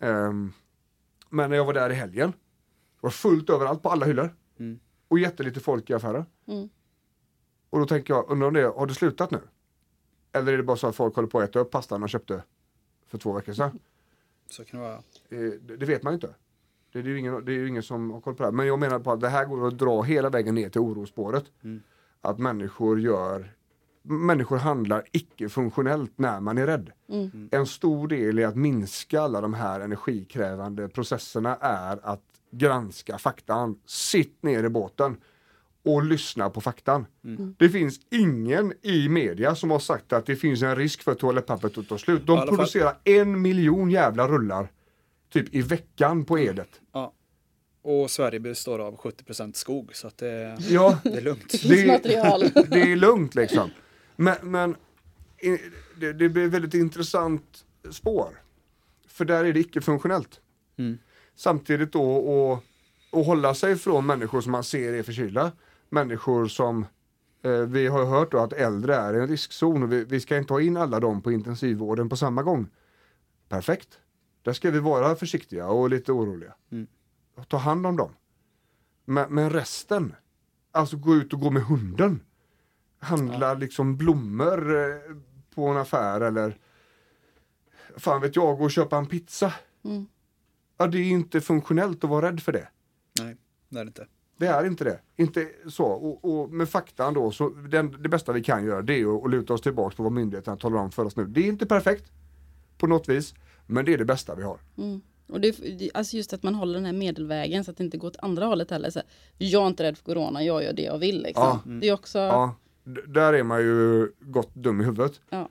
[0.00, 0.52] Ehm,
[1.30, 4.34] men när jag var där i helgen, det var fullt överallt på alla hyllor.
[5.08, 6.24] Och jättelite folk i affären.
[7.70, 9.40] Och då tänker jag, undrar om det, har det slutat nu?
[10.32, 12.42] Eller är det bara så att folk håller på att äta upp pastan de köpte
[13.06, 13.78] för två veckor sedan?
[14.50, 14.96] Så kan det vara.
[15.28, 16.34] Eh, det, det vet man ju inte.
[16.92, 18.52] Det, är ju ingen, det är ingen som har koll på det här.
[18.52, 21.44] Men jag menar på att det här går att dra hela vägen ner till orospåret.
[22.20, 23.54] Att människor gör
[24.02, 26.90] Människor handlar icke-funktionellt när man är rädd.
[27.50, 33.78] En stor del i att minska alla de här energikrävande processerna är att granska faktan.
[33.86, 35.16] Sitt ner i båten
[35.84, 37.06] och lyssna på faktan.
[37.58, 41.18] Det finns ingen i media som har sagt att det finns en risk för att
[41.18, 42.26] toalettpappret att ta slut.
[42.26, 44.68] De producerar en miljon jävla rullar
[45.32, 46.80] typ i veckan på Edet.
[46.92, 47.12] Ja.
[47.82, 51.62] Och Sverige består av 70% skog så att det, Ja, det är lugnt.
[51.62, 52.40] det, material.
[52.70, 53.70] det är lugnt liksom.
[54.20, 54.76] Men, men
[55.96, 58.42] det, det blir ett väldigt intressant spår.
[59.08, 60.40] För där är det icke-funktionellt.
[61.34, 62.64] Samtidigt då att
[63.12, 65.52] att hålla sig från människor som man ser är förkylda.
[65.88, 66.86] Människor som
[67.42, 70.52] eh, vi har hört då att äldre är en riskzon och vi, vi ska inte
[70.52, 72.66] ha in alla dem på intensivvården på samma gång.
[73.48, 73.98] Perfekt.
[74.42, 76.54] Där ska vi vara försiktiga och lite oroliga.
[77.48, 78.10] Ta hand om dem.
[79.04, 80.14] Men, men resten,
[80.72, 82.20] alltså gå ut och gå med hunden.
[83.00, 85.16] Handla liksom blommor eh,
[85.54, 86.58] på en affär eller
[87.96, 89.52] fan vet jag, gå och köpa en pizza.
[90.78, 92.68] Ja, det är inte funktionellt att vara rädd för det.
[93.20, 93.36] Nej,
[93.68, 94.06] det är det inte.
[94.38, 95.00] Det är inte det.
[95.16, 95.84] Inte så.
[95.84, 99.30] Och, och med faktan då, så den, det bästa vi kan göra det är att,
[99.30, 101.24] luta oss tillbaka på vad myndigheterna talar om för oss nu.
[101.24, 102.12] Det är inte perfekt
[102.78, 103.34] på något vis,
[103.66, 104.58] men det är det bästa vi har.
[104.78, 105.00] Mm.
[105.28, 105.56] Och det,
[105.94, 108.46] alltså just att man håller den här medelvägen så att det inte går åt andra
[108.46, 108.90] hållet heller.
[108.90, 111.22] Så här, jag är inte rädd för corona, jag gör det jag vill.
[111.22, 111.60] Liksom.
[111.64, 111.72] Ja.
[111.80, 115.20] Det är också, Ja, där är man ju gott dum i huvudet.
[115.30, 115.48] Ja.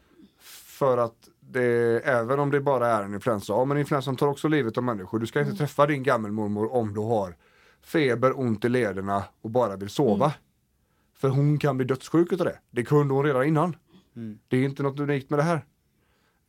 [0.80, 4.48] För att det, även om det bara är en influensa, ja men influensan tar också
[4.48, 5.20] livet av människor.
[5.20, 7.36] Du ska inte träffa din gammelmormor om du har
[7.82, 10.34] feber, ont i lederna och bara vill sova.
[11.14, 12.60] För hon kan bli dödssjuk utav det.
[12.72, 13.76] Det kunde hon redan innan.
[14.48, 15.66] Det är inte något unikt med det här.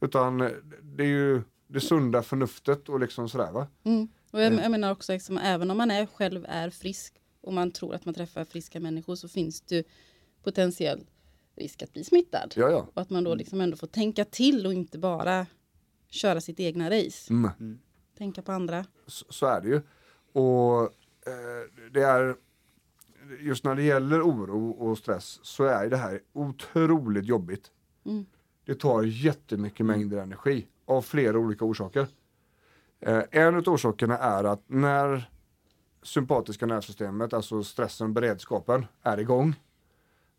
[0.01, 0.51] Utan eh,
[0.83, 3.67] det är ju det sunda förnuftet och liksom sådär va.
[3.85, 4.09] mm.
[4.31, 7.71] och jag, jag menar också, liksom, även om man är, själv är frisk och man
[7.71, 9.87] tror att man träffar friska människor så finns det
[10.43, 11.07] potentiell
[11.57, 12.55] risk att bli smittad.
[12.57, 12.89] Ja, ja.
[12.95, 15.47] Och att man då liksom ändå får tänka till och inte bara
[16.09, 17.33] köra sitt egna race.
[17.33, 17.79] Mm.
[18.19, 18.85] Tänka på andra.
[19.07, 19.81] så, så är det ju.
[20.33, 20.83] Och
[21.27, 22.37] eh, det är
[23.41, 27.71] just när det gäller oro och stress så är det här otroligt jobbigt.
[28.07, 28.27] Mm.
[28.65, 32.07] Det tar jättemycket mängder energi av flera olika orsaker.
[33.01, 35.31] Eh, en av orsakerna är att när
[36.03, 39.55] sympatiska nervsystemet, alltså stressen, beredskapen, är igång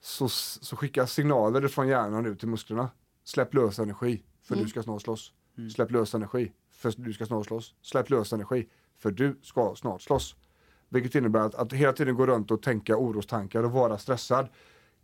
[0.01, 2.89] så, så skickas signaler från hjärnan ut till musklerna.
[3.23, 5.33] Släpp lös energi, för du ska snart slåss.
[5.75, 7.75] Släpp lös energi, för du ska snart slåss.
[7.81, 10.35] Släpp lös energi, för du ska snart slåss.
[10.89, 14.47] Vilket innebär att, att hela tiden gå runt och tänka orostankar och vara stressad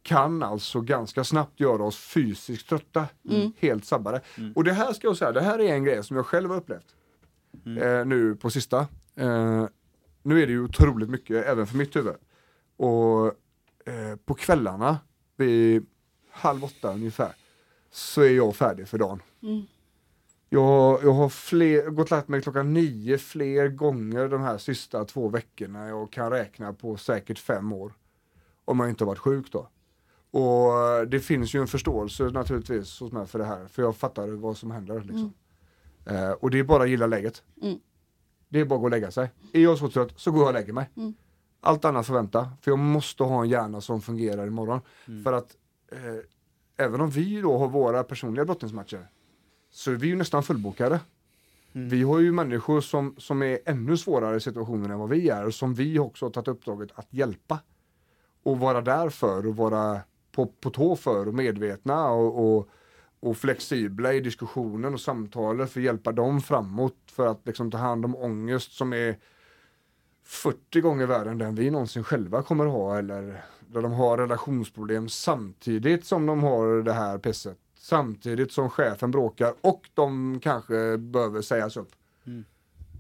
[0.02, 3.06] kan alltså ganska snabbt göra oss fysiskt trötta.
[3.58, 4.22] Helt sabbade.
[4.56, 6.58] Och det här ska jag säga, det här är en grej som jag själv har
[6.58, 6.96] upplevt.
[7.84, 8.80] Eh, nu på sista.
[9.16, 9.66] Eh,
[10.24, 12.16] nu är det ju otroligt mycket även för mitt huvud.
[12.78, 13.34] Och
[13.88, 15.00] eh, på kvällarna
[15.36, 15.86] vid
[16.32, 17.36] halv åtta ungefär
[17.92, 19.22] så är jag färdig för dagen.
[20.50, 25.28] Jag, jag har fler, gått lagt mig klockan nio fler gånger de här sista två
[25.28, 25.88] veckorna.
[25.88, 27.94] Jag kan räkna på säkert fem år.
[28.66, 29.70] Om jag inte har varit sjuk då.
[30.32, 33.68] Och eh, det finns ju en förståelse naturligtvis hos mig för det här.
[33.68, 35.02] För jag fattar vad som händer.
[35.02, 35.34] Liksom.
[36.06, 37.44] Eh, och det är bara att gilla läget.
[37.62, 37.80] Mm.
[38.50, 39.30] Det är bara att gå och lägga sig.
[39.54, 40.90] Är jag så trött så går jag och lägger mig.
[41.62, 42.52] Allt annat får vänta.
[42.62, 44.82] För jag måste ha en hjärna som fungerar imorgon.
[45.24, 45.56] För att
[45.92, 49.08] eh, även om vi då har våra personliga brottningsmatcher
[49.72, 51.00] så är vi ju nästan fullbokade.
[51.72, 55.54] Vi har ju människor som, som är ännu svårare situationer än vad vi är och
[55.54, 57.60] som vi också har tagit uppdraget att hjälpa.
[58.44, 60.02] Och vara där för och vara
[60.32, 62.70] på, på tå för och medvetna och, och,
[63.20, 67.78] och flexibla i diskussionen och samtalet för att hjälpa dem framåt för att liksom ta
[67.78, 69.18] hand om ångest som är
[70.28, 75.10] 40 gånger värre än den vi någonsin själva kommer ha eller där de har relationsproblem
[75.10, 77.58] samtidigt som de har det här pisset.
[77.76, 81.92] Samtidigt som chefen bråkar och de kanske behöver sägas upp.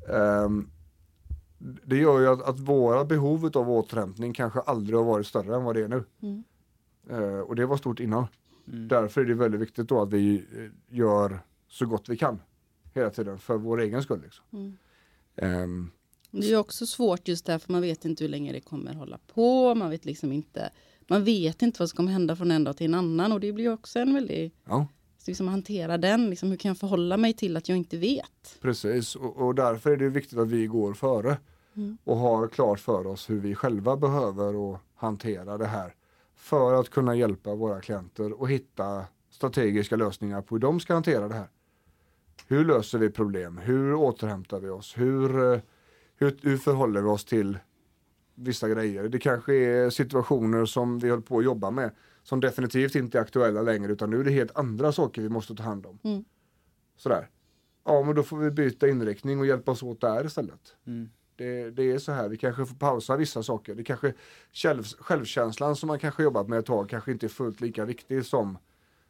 [0.09, 0.69] Ehm,
[1.59, 5.63] det gör ju att, att våra behov av återhämtning kanske aldrig har varit större än
[5.63, 6.03] vad det är nu.
[7.09, 8.27] Eh, och det var stort innan.
[8.65, 12.39] Därför är det väldigt viktigt då att vi eh, gör så gott vi kan
[12.93, 14.21] hela tiden för vår egen skull.
[14.21, 14.77] Liksom.
[15.35, 15.91] Ehm,
[16.41, 19.75] Det är också svårt just därför man vet inte hur länge det kommer hålla på.
[19.75, 20.69] Man vet liksom inte.
[21.07, 23.51] Man vet inte vad som kommer hända från en dag till en annan och det
[23.51, 24.87] blir också en väldigt ja.
[25.27, 26.29] liksom hantera den.
[26.29, 28.57] Liksom, hur kan jag förhålla mig till att jag inte vet?
[28.61, 31.37] Precis, och, och därför är det viktigt att vi går före
[32.03, 35.93] och har klart för oss hur vi själva behöver och hantera det här
[36.35, 41.27] för att kunna hjälpa våra klienter och hitta strategiska lösningar på hur de ska hantera
[41.27, 41.49] det här.
[42.47, 43.57] Hur löser vi problem?
[43.57, 44.97] Hur återhämtar vi oss?
[44.97, 45.59] Hur, eh,
[46.17, 47.57] hur, hur förhåller vi oss till
[48.35, 49.09] vissa grejer?
[49.09, 51.91] Det kanske är situationer som vi höll på att jobba med
[52.23, 55.55] som definitivt inte är aktuella längre utan nu är det helt andra saker vi måste
[55.55, 55.99] ta hand om.
[56.97, 57.29] Sådär.
[57.85, 60.75] Ja men då får vi byta inriktning och hjälpas åt där istället.
[61.35, 63.75] Det, det är så här, vi kanske får pausa vissa saker.
[63.75, 64.13] Det kanske
[64.53, 68.25] själv, självkänslan som man kanske jobbat med ett tag kanske inte är fullt lika viktig
[68.25, 68.57] som,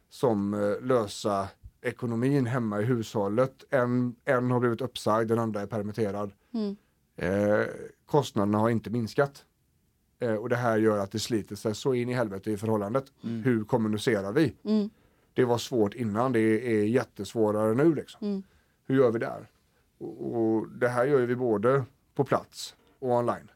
[0.08, 1.48] som eh, lösa
[1.80, 3.64] ekonomin hemma i hushållet.
[3.70, 6.32] En, en har blivit uppsagd, den andra är permitterad.
[7.18, 7.66] Eh,
[8.06, 9.44] kostnaderna har inte minskat.
[10.18, 13.04] Eh, och det här gör att det sliter sig så in i helvete i förhållandet.
[13.44, 14.54] Hur kommunicerar vi?
[15.34, 18.42] Det var svårt innan, det är jättesvårare nu liksom.
[18.86, 19.50] Hur gör vi där?
[19.98, 23.50] Och, och det här gör vi både på plats och online.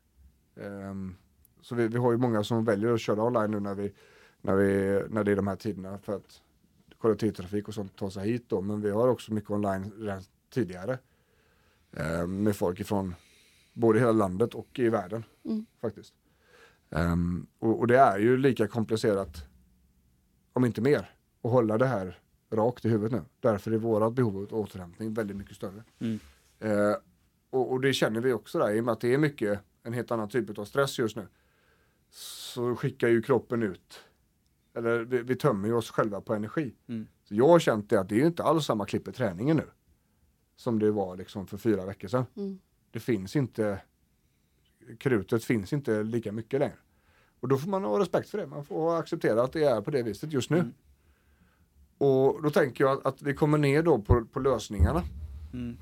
[0.56, 1.14] Ehm,
[1.60, 3.92] så vi, vi har ju många som väljer att köra online nu när, vi,
[4.40, 6.42] när, vi, när det är de här tiderna för att
[6.98, 8.60] kollektivtrafik och sånt tar sig hit då.
[8.60, 10.22] Men vi har också mycket online redan
[10.54, 10.98] tidigare.
[11.96, 13.14] Ehm, med folk ifrån
[13.72, 15.24] både hela landet och i världen
[15.80, 16.14] faktiskt.
[16.90, 19.44] Ehm, och, och det är ju lika komplicerat,
[20.52, 21.10] om inte mer,
[21.42, 22.18] att hålla det här
[22.50, 23.24] rakt i huvudet nu.
[23.40, 25.84] Därför är vårat behov av återhämtning väldigt mycket större.
[26.58, 26.96] Eh,
[27.50, 29.92] och, och det känner vi också där, i och med att det är mycket en
[29.92, 31.26] helt annan typ av stress just nu,
[32.10, 34.00] så skickar ju kroppen ut,
[34.74, 36.74] eller vi, vi tömmer ju oss själva på energi.
[36.86, 37.06] Mm.
[37.24, 39.66] Så jag har känt det att det är inte alls samma klipp i träningen nu.
[40.56, 42.24] Som det var liksom för fyra veckor sedan.
[42.92, 43.80] Det finns inte,
[44.98, 46.76] krutet finns inte lika mycket längre.
[47.40, 49.90] Och då får man ha respekt för det, man får acceptera att det är på
[49.90, 50.58] det viset just nu.
[50.58, 50.72] Mm.
[51.98, 55.02] Och då tänker jag att, att vi kommer ner då på, på lösningarna.
[55.52, 55.76] Mm.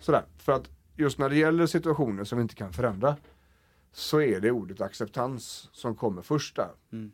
[0.00, 3.16] Sådär, för att just när det gäller situationer som vi inte kan förändra
[3.92, 6.70] så är det ordet acceptans som kommer först där.
[6.92, 7.12] Mm.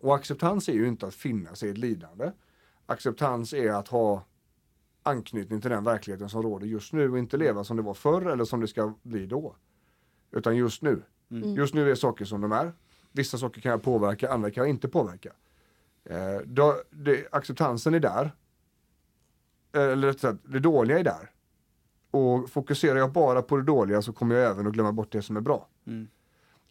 [0.00, 2.32] Och acceptans är ju inte att finna sig i ett lidande.
[2.86, 4.24] Acceptans är att ha
[5.08, 8.30] anknytning till den verkligheten som råder just nu och inte leva som det var förr
[8.30, 9.56] eller som det ska bli då.
[10.30, 11.02] Utan just nu.
[11.30, 11.54] Mm.
[11.54, 12.72] Just nu är saker som de är.
[13.12, 15.32] Vissa saker kan jag påverka, andra kan jag inte påverka.
[16.04, 18.34] Eh, då, det, acceptansen är där.
[19.72, 21.30] Eh, Eller rätt sagt, det dåliga är där.
[22.10, 25.22] Och fokuserar jag bara på det dåliga så kommer jag även att glömma bort det
[25.22, 25.68] som är bra.
[25.86, 26.08] Mm.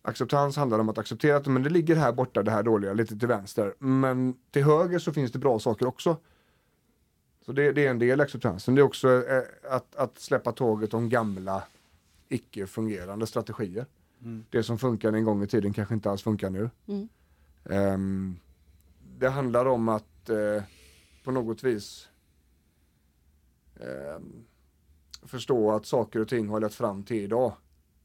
[0.01, 3.19] Acceptans handlar om att acceptera att men det ligger här borta, det här dåliga, lite
[3.19, 3.73] till vänster.
[3.79, 6.17] Men till höger så finns det bra saker också.
[7.47, 8.75] Så det, det är en del acceptansen.
[8.75, 11.63] Det är också eh, att, att släppa tåget om gamla
[12.29, 13.85] icke-fungerande strategier.
[14.21, 14.45] Mm.
[14.49, 16.69] Det som funkade en gång i tiden kanske inte alls funkar nu.
[16.87, 17.09] Mm.
[17.69, 18.39] Ehm,
[19.17, 20.63] det handlar om att eh,
[21.23, 22.09] på något vis
[23.79, 24.45] ehm,
[25.23, 27.53] förstå att saker och ting har lett fram till idag.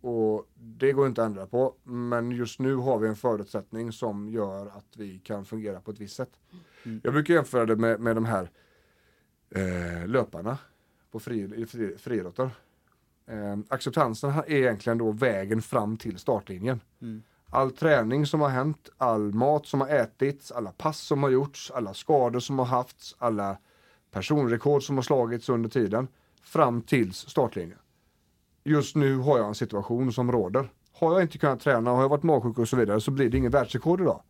[0.01, 1.75] Och det går inte att ändra på.
[1.83, 6.01] Men just nu har vi en förutsättning som gör att vi kan fungera på ett
[6.01, 6.41] visst sätt.
[6.83, 7.01] Mm.
[7.05, 8.51] Jag brukar jämföra det med, med de här
[9.55, 10.59] eh, löparna
[11.11, 12.51] på fri, i fri, friidrotter.
[13.27, 16.81] Eh, acceptansen är egentligen då vägen fram till startlinjen.
[17.03, 17.23] Mm.
[17.47, 21.71] All träning som har hänt, all mat som har ätits, alla pass som har gjorts,
[21.71, 23.59] alla skador som har haft, alla
[24.11, 26.09] personrekord som har slagits under tiden
[26.43, 27.79] fram tills startlinjen.
[28.65, 30.69] Just nu har jag en situation som råder.
[30.93, 33.39] Har jag inte kunnat träna, har jag varit magsjuk och så vidare så blir det
[33.39, 34.23] ingen världsrekord idag.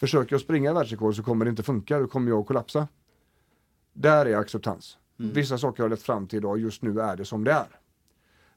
[0.00, 2.88] Försöker jag springa världsrekord så kommer det inte funka, då kommer jag att kollapsa.
[4.00, 4.98] Där är acceptans.
[5.16, 7.78] Vissa saker har lett fram till idag, just nu är det som det är.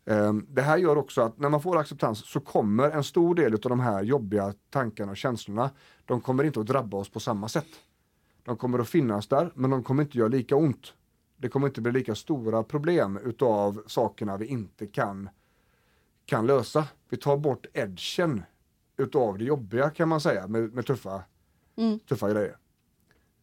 [0.05, 3.53] Ehm, Det här gör också att när man får acceptans så kommer en stor del
[3.53, 5.69] av de här jobbiga tankarna och känslorna,
[6.05, 7.67] de kommer inte att drabba oss på samma sätt.
[8.43, 10.93] De kommer att finnas där, men de kommer inte göra lika ont.
[11.37, 15.29] Det kommer inte bli lika stora problem utav sakerna vi inte kan,
[16.25, 16.87] kan lösa.
[17.09, 18.43] Vi tar bort edgen
[18.97, 21.23] utav det jobbiga kan man säga med, med tuffa,
[21.75, 21.99] Mm.
[21.99, 22.57] tuffa grejer.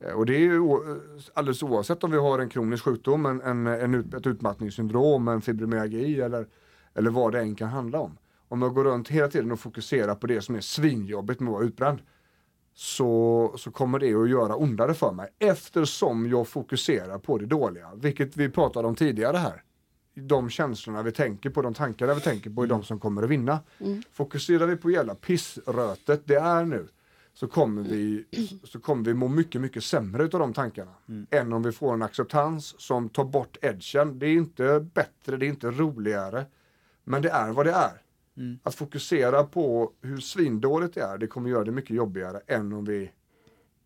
[0.00, 1.00] Eh, Och det är ju o-
[1.34, 5.40] alldeles oavsett om vi har en kronisk sjukdom, en, en, en, ut- ett utmattningssyndrom, en
[5.40, 6.46] fibromyalgi eller,
[6.94, 8.18] eller vad det än kan handla om.
[8.48, 11.54] Om jag går runt hela tiden och fokuserar på det som är svinjobbigt med att
[11.54, 11.98] vara utbränd
[12.74, 17.90] så, så kommer det att göra ondare för mig eftersom jag fokuserar på det dåliga,
[17.94, 19.62] vilket vi pratade om tidigare här.
[20.14, 23.30] De känslorna vi tänker på, de tankarna vi tänker på är de som kommer att
[23.30, 23.58] vinna.
[24.12, 26.88] Fokuserar vi på jävla pissrötet det är nu
[27.38, 28.24] så kommer vi,
[28.64, 30.94] så kommer vi må mycket, mycket sämre utav de tankarna.
[31.30, 34.18] Än om vi får en acceptans som tar bort edgen.
[34.18, 36.46] Det är inte bättre, det är inte roligare.
[37.04, 38.02] Men det är vad det är.
[38.62, 42.84] Att fokusera på hur svindåligt det är, det kommer göra det mycket jobbigare än om
[42.84, 43.10] vi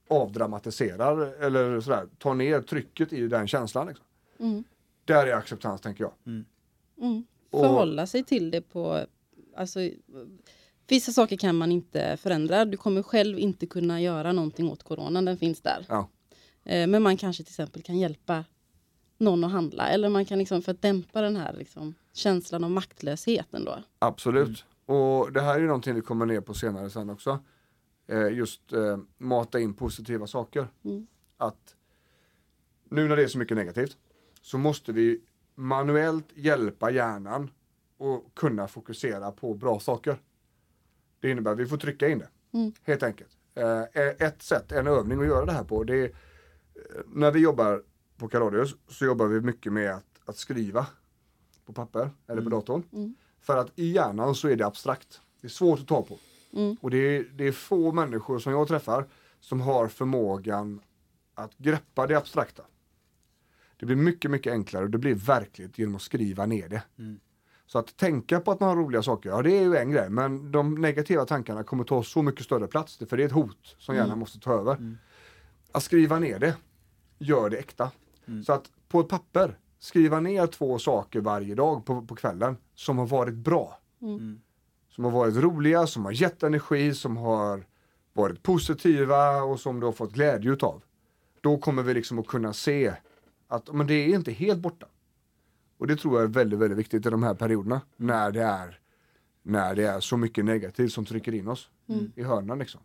[0.08, 3.86] avdramatiserar eller sådär, tar ner trycket i den känslan.
[3.86, 4.06] Liksom.
[4.38, 4.64] Mm.
[5.04, 6.12] Där är acceptans tänker jag.
[6.26, 7.24] Mm.
[7.50, 9.06] Och- Förhålla sig till det på,
[9.56, 9.80] alltså
[10.92, 12.64] vissa saker kan man inte förändra.
[12.64, 15.86] Du kommer själv inte kunna göra någonting åt coronan, den finns där.
[15.88, 16.08] Ja.
[16.64, 18.44] Eh, Men man kanske till exempel kan hjälpa
[19.18, 22.70] någon att handla eller man kan liksom för att dämpa den här liksom, känslan av
[22.70, 23.78] maktlösheten då.
[23.98, 24.64] Absolut.
[24.86, 27.38] Och det här är ju någonting vi kommer ner på senare sen också.
[28.06, 30.68] Eh, just eh, mata in positiva saker.
[30.84, 31.06] Mm.
[31.36, 31.76] Att
[32.90, 33.96] nu när det är så mycket negativt
[34.42, 35.20] så måste vi
[35.54, 37.50] manuellt hjälpa hjärnan
[37.98, 40.16] och kunna fokusera på bra saker.
[41.22, 42.28] Det innebär att vi får trycka in det.
[42.58, 42.72] Mm.
[42.82, 43.30] Helt enkelt.
[43.54, 43.82] Eh,
[44.18, 46.10] ett sätt, en övning att göra det här på det är eh,
[47.06, 47.82] när vi jobbar
[48.16, 50.86] på Karadius så jobbar vi mycket med att, att skriva
[51.66, 52.82] på papper eller på datorn.
[52.92, 53.14] Mm.
[53.40, 55.20] För att i hjärnan så är det abstrakt.
[55.40, 56.18] Det är svårt att ta på.
[56.52, 56.76] Mm.
[56.80, 59.08] Och det är, det är få människor som jag träffar
[59.40, 60.80] som har förmågan
[61.34, 62.62] att greppa det abstrakta.
[63.76, 66.82] Det blir mycket, mycket enklare och det blir verkligt genom att skriva ner det.
[67.72, 70.10] Så att tänka på att man har roliga saker, ja det är ju en grej,
[70.10, 73.76] men de negativa tankarna kommer ta så mycket större plats, för det är ett hot
[73.78, 74.96] som hjärnan måste ta över.
[75.72, 76.56] Att skriva ner det,
[77.18, 77.90] gör det äkta.
[78.46, 82.98] Så att på ett papper, skriva ner två saker varje dag på, på kvällen som
[82.98, 83.78] har varit bra.
[84.90, 87.64] Som har varit roliga, som har gett energi, som har
[88.12, 90.82] varit positiva och som du har fått glädje utav.
[91.40, 92.92] Då kommer vi liksom att kunna se
[93.48, 94.86] att men det är inte helt borta.
[95.82, 98.78] Och det tror jag är väldigt, väldigt viktigt i de här perioderna när det är
[99.42, 102.12] när det är så mycket negativt som trycker in oss Mm.
[102.16, 102.80] i hörnan liksom.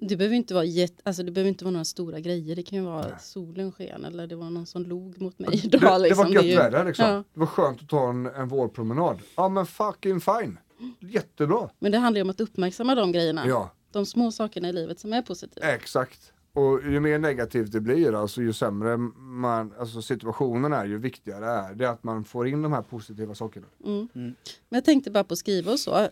[0.00, 2.56] Det behöver inte vara jätte, alltså det behöver inte vara några stora grejer.
[2.56, 3.16] Det kan ju vara Nej.
[3.20, 5.80] solen sken eller det var någon som log mot mig Det, idag.
[5.80, 6.24] det liksom.
[6.24, 7.04] var är gött ju- väder liksom.
[7.06, 7.24] Ja.
[7.34, 9.18] Det var skönt att ta en, en vårpromenad.
[9.36, 10.58] Ja men fucking fine.
[11.00, 11.70] Jättebra.
[11.78, 13.46] Men det handlar ju om att uppmärksamma de grejerna.
[13.46, 15.66] Ja, De små sakerna i livet som är positiva.
[15.66, 16.32] exakt.
[16.56, 21.46] Och ju mer negativt det blir, alltså ju sämre man, alltså situationen är, ju viktigare
[21.46, 23.66] är det att man får in de här positiva sakerna.
[23.84, 24.08] Mm.
[24.14, 24.34] Men
[24.68, 26.08] jag tänkte bara på att skriva och så.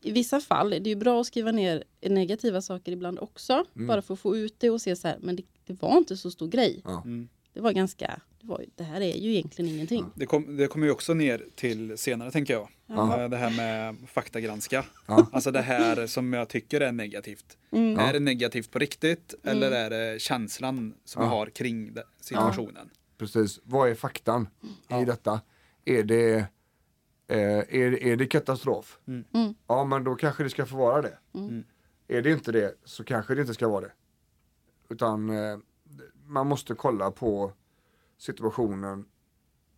[0.00, 3.64] I vissa fall är det ju bra att skriva ner negativa saker ibland också.
[3.76, 3.86] Mm.
[3.86, 6.16] Bara för att få ut det och se så här, men det, det var inte
[6.16, 6.80] så stor grej.
[6.84, 7.02] Ja.
[7.04, 7.28] Mm.
[7.52, 10.06] Det var ganska, var, det här är ju egentligen ingenting.
[10.14, 12.68] Det, kom, det kommer ju också ner till senare tänker jag.
[12.86, 13.22] Ja.
[13.22, 14.84] Eh, Det här med faktagranska.
[15.06, 15.26] Ja.
[15.32, 17.58] Alltså det här som jag tycker är negativt.
[17.72, 17.98] Mm.
[17.98, 21.28] Är det negativt på riktigt eller är det känslan som Ja.
[21.28, 22.90] jag har kring situationen?
[23.18, 23.60] Precis.
[23.64, 24.48] Vad är faktan
[24.88, 25.02] Ja.
[25.02, 25.40] i detta?
[25.84, 26.34] Är det,
[27.28, 28.98] eh, är, är det katastrof?
[29.08, 29.24] Mm.
[29.34, 29.54] Mm.
[29.66, 31.18] Ja men då kanske det ska få vara det.
[31.34, 31.64] Mm.
[32.08, 33.92] Är det inte det så kanske det inte ska vara det.
[34.88, 35.58] Utan eh,
[36.26, 37.52] man måste kolla på
[38.22, 39.04] situationen.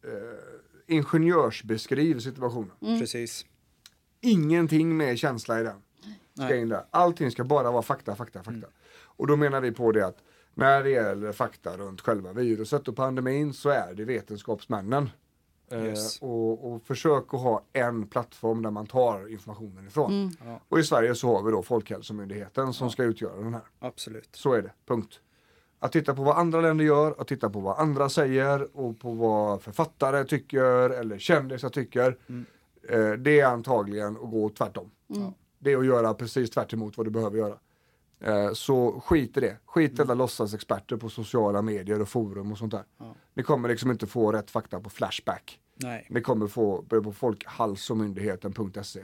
[0.05, 2.71] Eh, ingenjörsbeskriv situationen.
[2.83, 3.01] Mm.
[3.01, 3.47] Precis.
[4.21, 5.77] Ingenting med känsla i den.
[6.35, 6.61] Ska Nej.
[6.61, 6.85] in där.
[6.91, 8.51] Allting ska bara vara fakta, fakta, fakta.
[8.53, 8.71] Mm.
[9.17, 10.19] Och då menar vi på det att
[10.55, 15.11] när det gäller fakta runt själva viruset och pandemin så är det vetenskapsmännen.
[15.71, 16.19] Eh, Yes.
[16.23, 20.13] och, och försök att ha en plattform där man tar informationen ifrån.
[20.13, 20.31] Mm.
[20.45, 23.63] Ja, Och i Sverige så har vi då Folkhälsomyndigheten som ska utgöra den här.
[23.79, 24.29] absolut.
[24.33, 25.21] Så är det, punkt.
[25.85, 29.13] Att titta på vad andra länder gör, att titta på vad andra säger och på
[29.13, 32.19] vad författare tycker eller kändisar tycker.
[32.29, 32.45] Mm.
[32.89, 34.91] Eh, det är antagligen att gå tvärtom.
[35.15, 35.33] Mm.
[35.59, 37.59] Det är att göra precis tvärt emot vad du behöver göra.
[38.21, 39.57] Eh, så skit i det.
[39.67, 42.85] Skit i alla låtsasexperter på sociala medier och forum och sånt där.
[42.99, 43.15] Ja.
[43.35, 45.61] Ni kommer liksom inte få rätt fakta på Flashback.
[45.77, 46.07] Nej.
[46.11, 49.01] Ni kommer få på folkhalsomyndigheten.se.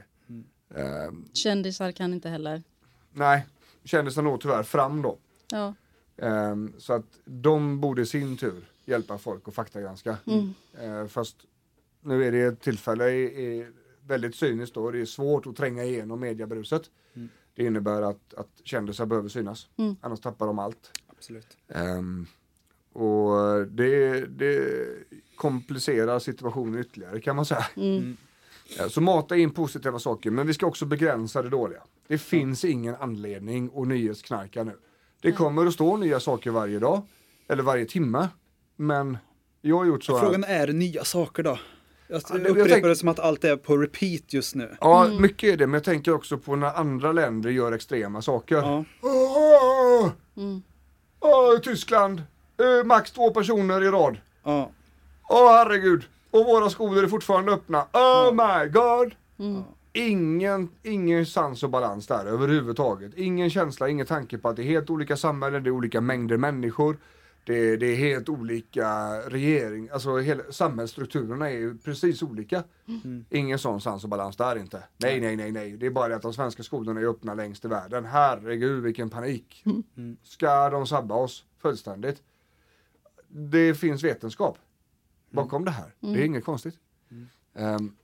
[0.75, 2.63] Eh, Kändisar kan inte heller.
[3.13, 3.47] nej,
[3.85, 5.19] kändisar når tyvärr fram då.
[5.51, 5.75] Ja.
[6.21, 10.17] Ehm, så att de borde i sin tur hjälpa folk att faktagranska.
[10.27, 10.55] Mm.
[10.81, 11.37] Ehm, fast
[12.01, 13.67] nu är det ett tillfälle i, i
[14.07, 14.91] väldigt cyniskt då.
[14.91, 16.83] Det är svårt att tränga igenom mediebruset.
[17.15, 17.29] Mm.
[17.55, 19.69] Det innebär att, att kändisar behöver synas.
[19.77, 19.97] Mm.
[20.01, 20.91] Annars tappar de allt.
[21.07, 21.57] Absolut.
[21.69, 22.27] Ehm,
[22.93, 24.87] och det, det
[25.37, 27.67] komplicerar situationen ytterligare kan man säga.
[27.77, 28.17] Mm.
[28.79, 31.83] Ja, Så mata in positiva saker, men vi ska också begränsa det dåliga.
[32.07, 34.77] Det finns ingen anledning att nyhetsknarka nu.
[35.23, 37.03] Det kommer att stå nya saker varje dag,
[37.49, 38.29] eller varje timme.
[38.77, 39.19] Men
[39.61, 40.25] jag har gjort så här.
[40.25, 41.59] Frågan är det nya saker då?
[42.09, 44.77] Jag Ja, det- jag upprepar tänk- det som att allt är på repeat just nu.
[44.81, 48.57] Ja, mycket är det, men jag tänker också på när andra länder gör extrema saker.
[48.57, 48.85] Ja.
[49.03, 50.63] Åh, Mm.
[51.21, 52.23] åh, Tyskland,
[52.59, 54.17] eh, max två personer i rad.
[54.45, 54.71] Ja.
[55.29, 57.87] Åh herregud, och våra skolor är fortfarande öppna.
[57.93, 59.15] Oh my god.
[59.39, 59.63] Mm.
[59.93, 63.15] Ingen, ingen sans och balans där överhuvudtaget.
[63.15, 66.37] Ingen känsla, ingen tanke på att det är helt olika samhällen, det är olika mängder
[66.37, 66.99] människor.
[67.45, 68.89] Det, det är helt olika
[69.21, 72.65] regering, alltså hela, samhällsstrukturerna är ju precis olika.
[73.31, 74.85] Ingen sån sans och balans där inte.
[74.99, 75.77] Nej, nej, nej, nej.
[75.77, 78.05] Det är bara det att de svenska skolorna är öppna längst i världen.
[78.05, 79.65] Herregud vilken panik.
[80.23, 82.23] Ska de sabba oss fullständigt?
[83.29, 84.59] Det finns vetenskap
[85.31, 85.95] bakom det här.
[86.01, 86.75] Det är inget konstigt.
[87.55, 87.97] Ehm,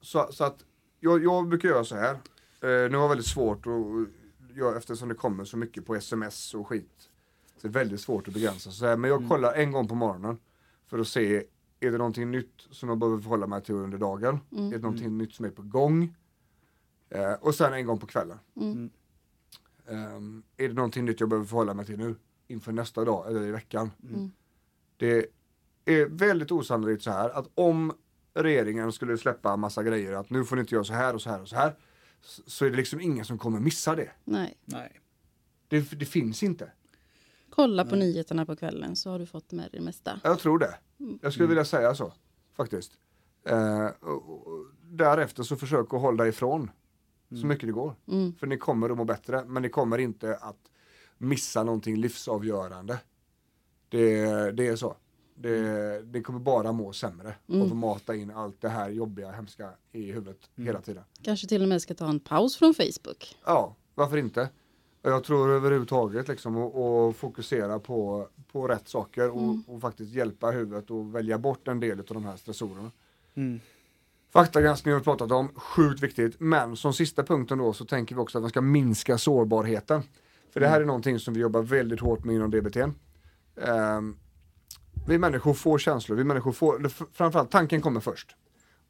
[0.00, 0.64] så, så att
[1.04, 2.14] jag, jag brukar göra så här.
[2.14, 6.54] Uh, nu har jag väldigt svårt att göra eftersom det kommer så mycket på sms
[6.54, 7.10] och skit.
[7.56, 8.96] Så det är väldigt svårt att begränsa sig.
[8.96, 10.38] Men jag kollar en gång på morgonen
[10.86, 11.44] för att se
[11.80, 14.40] är det någonting nytt som jag behöver förhålla mig till under dagen?
[14.50, 16.14] Är det någonting nytt som är på gång?
[17.10, 18.38] Eh, och sen en gång på kvällen.
[18.56, 18.90] Mm.
[19.88, 22.16] Ehm, är det någonting nytt jag behöver förhålla mig till nu?
[22.46, 23.90] Inför nästa dag eller i veckan?
[24.08, 24.30] Mm.
[24.96, 25.26] Det
[25.84, 27.92] är väldigt osannolikt så här att om
[28.34, 31.30] regeringen skulle släppa massa grejer att nu får ni inte göra så här och så
[31.30, 31.76] här och så här.
[32.46, 34.10] Så är det liksom ingen som kommer missa det.
[34.24, 34.58] Nej.
[34.64, 35.00] Nej.
[35.68, 36.72] Det, det finns inte.
[37.50, 40.20] Kolla på nyheterna på kvällen så har du fått med dig det mesta.
[40.24, 40.74] Jag tror det.
[41.20, 42.12] Jag skulle vilja säga så.
[42.56, 42.92] Faktiskt.
[43.44, 46.70] Eh, och, och, därefter så försök att hålla ifrån.
[47.40, 47.94] Så mycket det går.
[48.08, 48.34] Mm.
[48.34, 49.44] För ni kommer att må bättre.
[49.44, 50.70] Men ni kommer inte att
[51.18, 52.98] missa någonting livsavgörande.
[53.88, 54.96] Det, det är så.
[55.34, 57.34] Det, det kommer bara må sämre.
[57.48, 57.62] Mm.
[57.62, 61.04] Och få mata in allt det här jobbiga, hemska i huvudet hela tiden.
[61.22, 63.36] Kanske till och med ska ta en paus från Facebook.
[63.44, 64.48] Ja, varför inte?
[65.02, 70.90] Jag tror överhuvudtaget liksom att fokusera på, på rätt saker och, och faktiskt hjälpa huvudet
[70.90, 72.90] och välja bort en del av de här stressorerna.
[73.34, 73.60] Mm.
[74.32, 76.40] Faktagranskning har vi pratat om, sjukt viktigt.
[76.40, 80.02] Men som sista punkten då så tänker vi också att man ska minska sårbarheten.
[80.50, 82.76] För det här är någonting som vi jobbar väldigt hårt med inom DBT.
[82.76, 84.16] Um,
[85.06, 88.36] vi människor får känslor, vi människor får, framförallt tanken kommer först.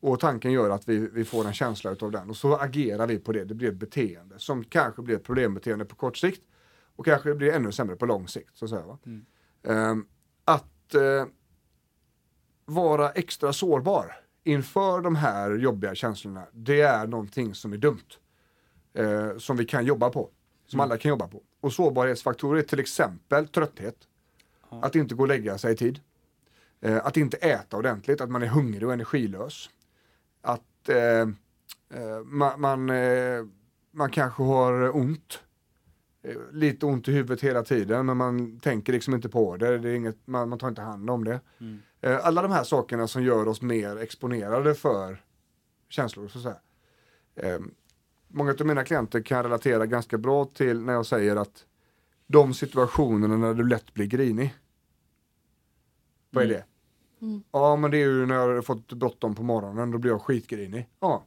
[0.00, 3.18] Och tanken gör att vi, vi får en känsla utav den och så agerar vi
[3.18, 3.44] på det.
[3.44, 6.42] Det blir ett beteende som kanske blir ett problembeteende på kort sikt
[6.96, 8.56] och kanske blir ännu sämre på lång sikt.
[8.56, 8.98] Så att, säga, va?
[9.62, 10.06] Ehm,
[10.44, 11.26] att eh,
[12.64, 18.08] vara extra sårbar inför de här jobbiga känslorna, det är någonting som är dumt.
[18.94, 20.30] Eh, som vi kan jobba på.
[20.66, 21.42] Som alla kan jobba på.
[21.60, 23.96] Och sårbarhetsfaktorer är till exempel trötthet.
[24.82, 26.00] Att inte gå och lägga sig i tid.
[26.80, 29.70] Eh, att inte äta ordentligt, att man är hungrig och energilös.
[30.42, 30.96] Att eh,
[32.00, 33.44] eh, man, man, eh,
[33.90, 35.40] man kanske har ont.
[36.52, 39.78] Lite ont i huvudet hela tiden men man tänker liksom inte på det.
[39.78, 41.40] det är inget, man, man tar inte hand om det.
[42.00, 45.22] Eh, Alla de här sakerna som gör oss mer exponerade för
[45.88, 46.28] känslor.
[46.28, 47.58] Så att säga.
[48.28, 51.64] Många av mina klienter kan relatera ganska bra till när jag säger att
[52.26, 54.54] de situationerna när du lätt blir grinig.
[56.34, 56.64] Vad är det?
[57.52, 60.22] Ja men det är ju när jag har fått bråttom på morgonen, då blir jag
[60.22, 60.88] skitgrinig.
[61.00, 61.24] Ja,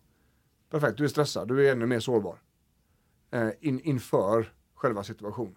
[0.69, 2.41] perfekt, du är stressad, du är ännu mer sårbar.
[3.31, 5.55] Eh, in, inför själva situationen.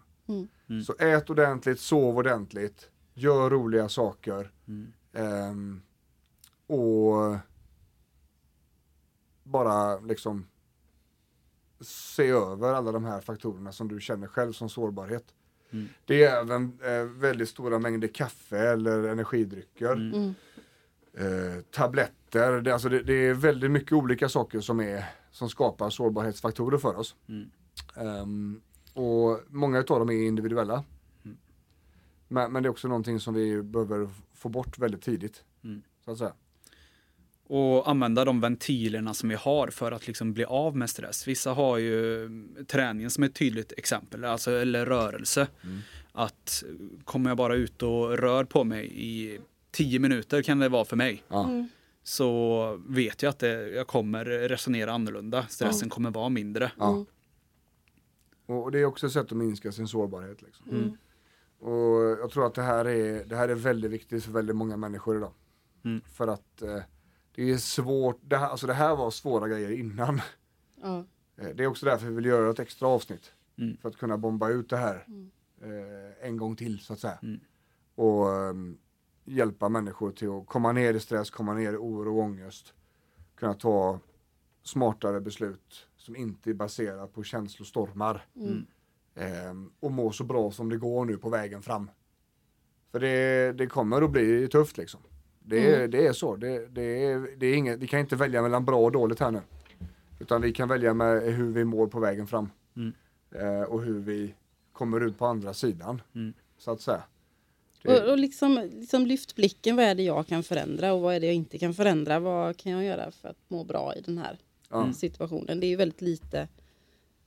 [0.83, 4.53] Så ät ordentligt, sov ordentligt, gör roliga saker.
[5.13, 5.83] Ehm,
[6.67, 7.37] och
[9.43, 10.47] bara liksom
[11.81, 15.35] se över alla de här faktorerna som du känner själv som sårbarhet.
[16.05, 19.97] Det är även eh, väldigt stora mängder kaffe eller energidrycker.
[21.15, 25.91] Eh, tabletter, det, alltså det, det är väldigt mycket olika saker som, är, som skapar
[25.91, 27.17] sårbarhetsfaktorer för oss.
[27.97, 28.61] Ehm,
[28.95, 30.85] och många av dem är individuella.
[32.29, 35.45] Men, men det är också någonting som vi behöver få bort väldigt tidigt.
[36.05, 36.33] Så att säga.
[37.53, 41.29] Och använda de ventilerna som vi har för att liksom bli av med stress.
[41.29, 42.29] Vissa har ju
[42.67, 45.49] träningen som ett tydligt exempel, alltså, eller rörelse.
[46.13, 46.65] Att
[47.05, 49.41] kommer jag bara ut och rör på mig i
[49.71, 51.23] tio minuter kan det vara för mig.
[51.29, 51.67] Ja.
[52.03, 55.47] Så vet jag att det, jag kommer resonera annorlunda.
[55.47, 56.73] Stressen kommer vara mindre.
[56.79, 57.05] Ja.
[58.47, 60.43] Och det är också ett sätt att minska sin sårbarhet.
[60.43, 60.99] Liksom.
[61.59, 64.77] Och jag tror att det här, är, det här är väldigt viktigt för väldigt många
[64.77, 65.33] människor idag.
[66.13, 66.83] För att eh,
[67.35, 70.21] det är svårt, det här, alltså det här var svåra grejer innan.
[70.83, 71.05] Ja.
[71.37, 73.33] Eh, det är också därför vi vill göra ett extra avsnitt.
[73.83, 75.07] För att kunna bomba ut det här
[75.63, 77.19] eh, en gång till så att säga.
[77.95, 78.79] Och ehm,
[79.25, 82.75] hjälpa människor till att komma ner i stress, komma ner i oro och ångest.
[83.35, 83.99] Kunna ta
[84.63, 88.27] smartare beslut som inte är baserat på känslostormar.
[89.15, 91.91] Ehm, och må så bra som det går nu på vägen fram.
[92.91, 95.01] För det, det kommer att bli tufft liksom.
[95.51, 96.37] Det, är- det är så.
[96.37, 99.31] Det, det är, det är inget, vi kan inte välja mellan bra och dåligt här
[99.31, 99.41] nu.
[100.19, 102.51] Utan vi kan välja med hur vi mår på vägen fram.
[103.35, 104.35] Eh, och hur vi
[104.73, 106.03] kommer ut på andra sidan.
[106.59, 107.03] Så att säga.
[107.83, 111.15] Det- Och, och liksom, liksom lyft blicken, vad är det jag kan förändra och vad
[111.15, 112.19] är det jag inte kan förändra?
[112.19, 114.39] Vad kan jag göra för att må bra i den här
[114.71, 114.93] Ja.
[114.93, 115.61] situationen?
[115.61, 116.49] Det är ju väldigt lite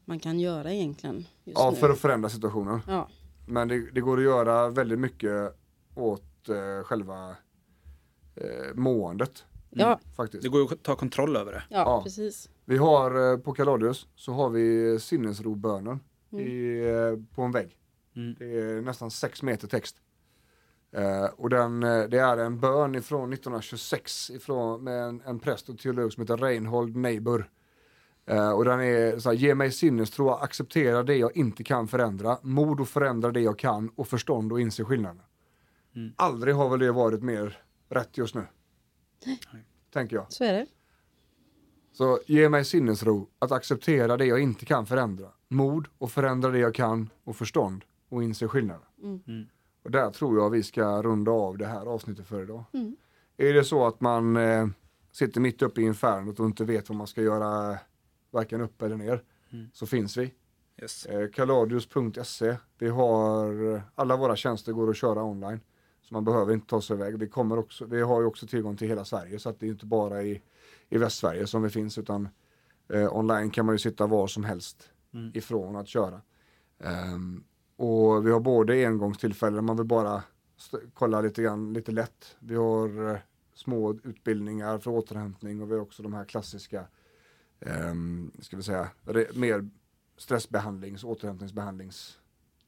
[0.05, 1.25] man kan göra egentligen.
[1.43, 1.77] Ja, nu.
[1.77, 2.79] för att förändra situationen.
[2.87, 3.07] ja.
[3.47, 5.55] Men det, det går att göra väldigt mycket
[5.95, 7.35] åt eh, själva
[8.35, 9.45] eh, måendet.
[9.69, 10.43] Ja, Faktiskt.
[10.43, 11.63] Det går ju att ta kontroll över det.
[11.69, 12.03] ja, Ja.
[12.03, 12.49] precis.
[12.65, 15.99] Vi har eh, på Kaladius så har vi sinnesrobönen
[16.31, 17.77] i, eh, på en vägg.
[18.39, 19.95] Det är nästan sex meter text.
[20.95, 25.69] Eh, och den, eh, det är en bön ifrån 1926 ifrån, med en, en präst
[25.69, 27.49] och teolog som heter Reinhold Neighbor.
[28.25, 32.37] Eh, och den är så här, ge mig sinnestro, acceptera det jag inte kan förändra,
[32.41, 35.21] mod att förändra det jag kan och förstånd och inse skillnaden.
[36.15, 37.57] Aldrig har väl det varit mer
[37.89, 38.47] rätt just nu.
[39.93, 40.33] Tänker jag.
[40.33, 40.67] Så är det.
[41.91, 45.27] Så ge mig sinnesro att acceptera det jag inte kan förändra.
[45.47, 48.85] Mod att förändra det jag kan och förstånd och inse skillnaden.
[49.83, 52.63] Och där tror jag vi ska runda av det här avsnittet för idag.
[53.37, 54.67] Är det så att man eh,
[55.11, 57.79] sitter mitt uppe i infernot och inte vet vad man ska göra
[58.31, 59.23] varken upp eller ner
[59.73, 60.33] så finns vi.
[60.81, 61.05] Yes.
[61.05, 62.55] Eh, Kaladius.se.
[62.77, 65.59] Vi har eh, alla våra tjänster går att köra online.
[66.03, 67.19] Så man behöver inte ta sig iväg.
[67.19, 69.69] Vi, kommer också, vi har ju också tillgång till hela Sverige så att det är
[69.69, 70.41] inte bara i,
[70.89, 72.29] i Västsverige som vi finns utan
[72.89, 74.89] eh, online kan man ju sitta var som helst
[75.33, 76.21] ifrån att köra.
[76.79, 77.43] Ehm,
[77.75, 80.23] och vi har både engångstillfällen, man vill bara
[80.93, 82.35] kolla lite grann, lite lätt.
[82.39, 83.17] Vi har eh,
[83.53, 86.85] små utbildningar för återhämtning och vi har också de här klassiska,
[87.59, 88.89] um, ska vi säga,
[89.33, 89.69] mer
[90.17, 92.19] stressbehandlings, återhämtningsbehandlings,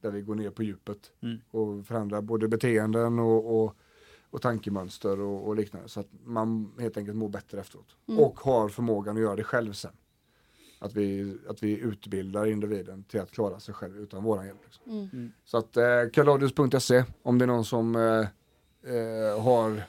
[0.06, 1.12] där vi går ner på djupet
[1.50, 3.76] och förändrar både beteenden och, och,
[4.30, 5.88] och tankemönster och, och liknande.
[5.88, 7.96] Så att man helt enkelt mår bättre efteråt.
[8.18, 9.92] Och har förmågan att göra det själv sen.
[10.78, 14.58] Att vi, att vi utbildar individen till att klara sig själv utan våran hjälp.
[14.64, 15.32] Liksom.
[15.44, 18.26] Så att eh, kaladius.se om det är någon som eh,
[18.94, 19.82] eh, har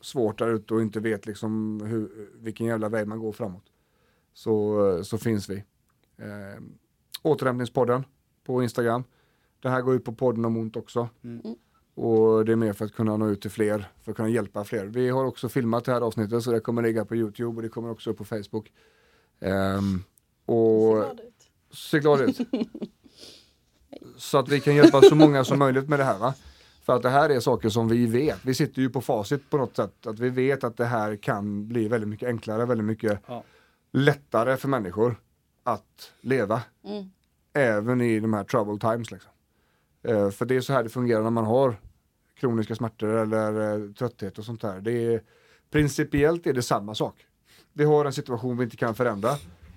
[0.00, 3.64] svårt där ute och inte vet liksom hur, vilken jävla väg man går framåt.
[4.32, 5.64] Så, så finns vi.
[6.16, 6.62] Eh,
[7.22, 8.04] återhämtningspodden
[8.44, 9.04] på Instagram.
[9.60, 11.08] Det här går ut på podden om ont också.
[11.94, 14.64] Och det är mer för att kunna nå ut till fler, för att kunna hjälpa
[14.64, 14.86] fler.
[14.86, 17.68] Vi har också filmat det här avsnittet så det kommer ligga på YouTube och det
[17.68, 18.72] kommer också upp på Facebook.
[19.40, 20.02] Ehm,
[20.46, 21.04] och
[21.70, 22.38] se glad ut.
[24.16, 26.18] så att vi kan hjälpa så många som möjligt med det här.
[26.18, 26.34] Va?
[26.82, 28.38] För att det här är saker som vi vet.
[28.44, 30.06] Vi sitter ju på facit på något sätt.
[30.06, 33.42] Att vi vet att det här kan bli väldigt mycket enklare, väldigt mycket Ja.
[33.92, 35.16] lättare för människor
[35.62, 36.62] att leva.
[36.84, 37.10] Mm.
[37.52, 39.10] Även i de här trouble times.
[39.10, 39.30] Liksom.
[40.02, 41.76] Eh, för det är så här det fungerar när man har
[42.40, 44.80] kroniska smärtor eller eh, trötthet och sånt där.
[44.80, 45.22] Det är,
[45.70, 47.26] principiellt är det samma sak.
[47.72, 49.30] Vi har en situation vi inte kan förändra.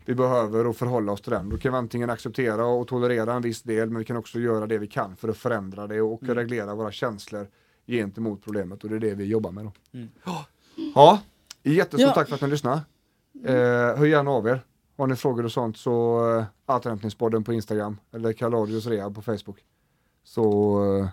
[0.05, 1.49] Vi behöver att förhålla oss till den.
[1.49, 4.67] Då kan vi antingen acceptera och tolerera en viss del men vi kan också göra
[4.67, 7.47] det vi kan för att förändra det och reglera våra känslor
[7.87, 9.65] gentemot problemet och det är det vi jobbar med.
[9.65, 9.71] Då.
[10.25, 10.45] Ja,
[10.95, 11.21] ja
[11.63, 12.13] jättestort Ja.
[12.13, 12.81] tack för att ni lyssnade.
[13.45, 13.53] Eh,
[13.97, 14.61] hör gärna av er.
[14.97, 19.57] Har ni frågor och sånt så eh, Återhämtningspodden på Instagram eller Kaladius Rehab på Facebook.
[20.23, 20.43] Så,
[21.01, 21.07] eh,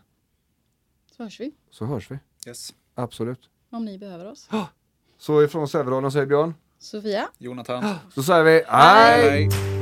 [1.16, 1.52] Så hörs vi.
[1.70, 2.18] så hörs vi.
[2.46, 2.74] Yes.
[2.94, 3.48] Absolut.
[3.70, 4.48] Om ni behöver oss.
[5.18, 6.54] Så ifrån Sävedalen säger Björn.
[6.78, 7.28] Sofia.
[7.38, 7.94] Jonathan.
[8.14, 9.30] Så säger vi hej!
[9.30, 9.79] Hej.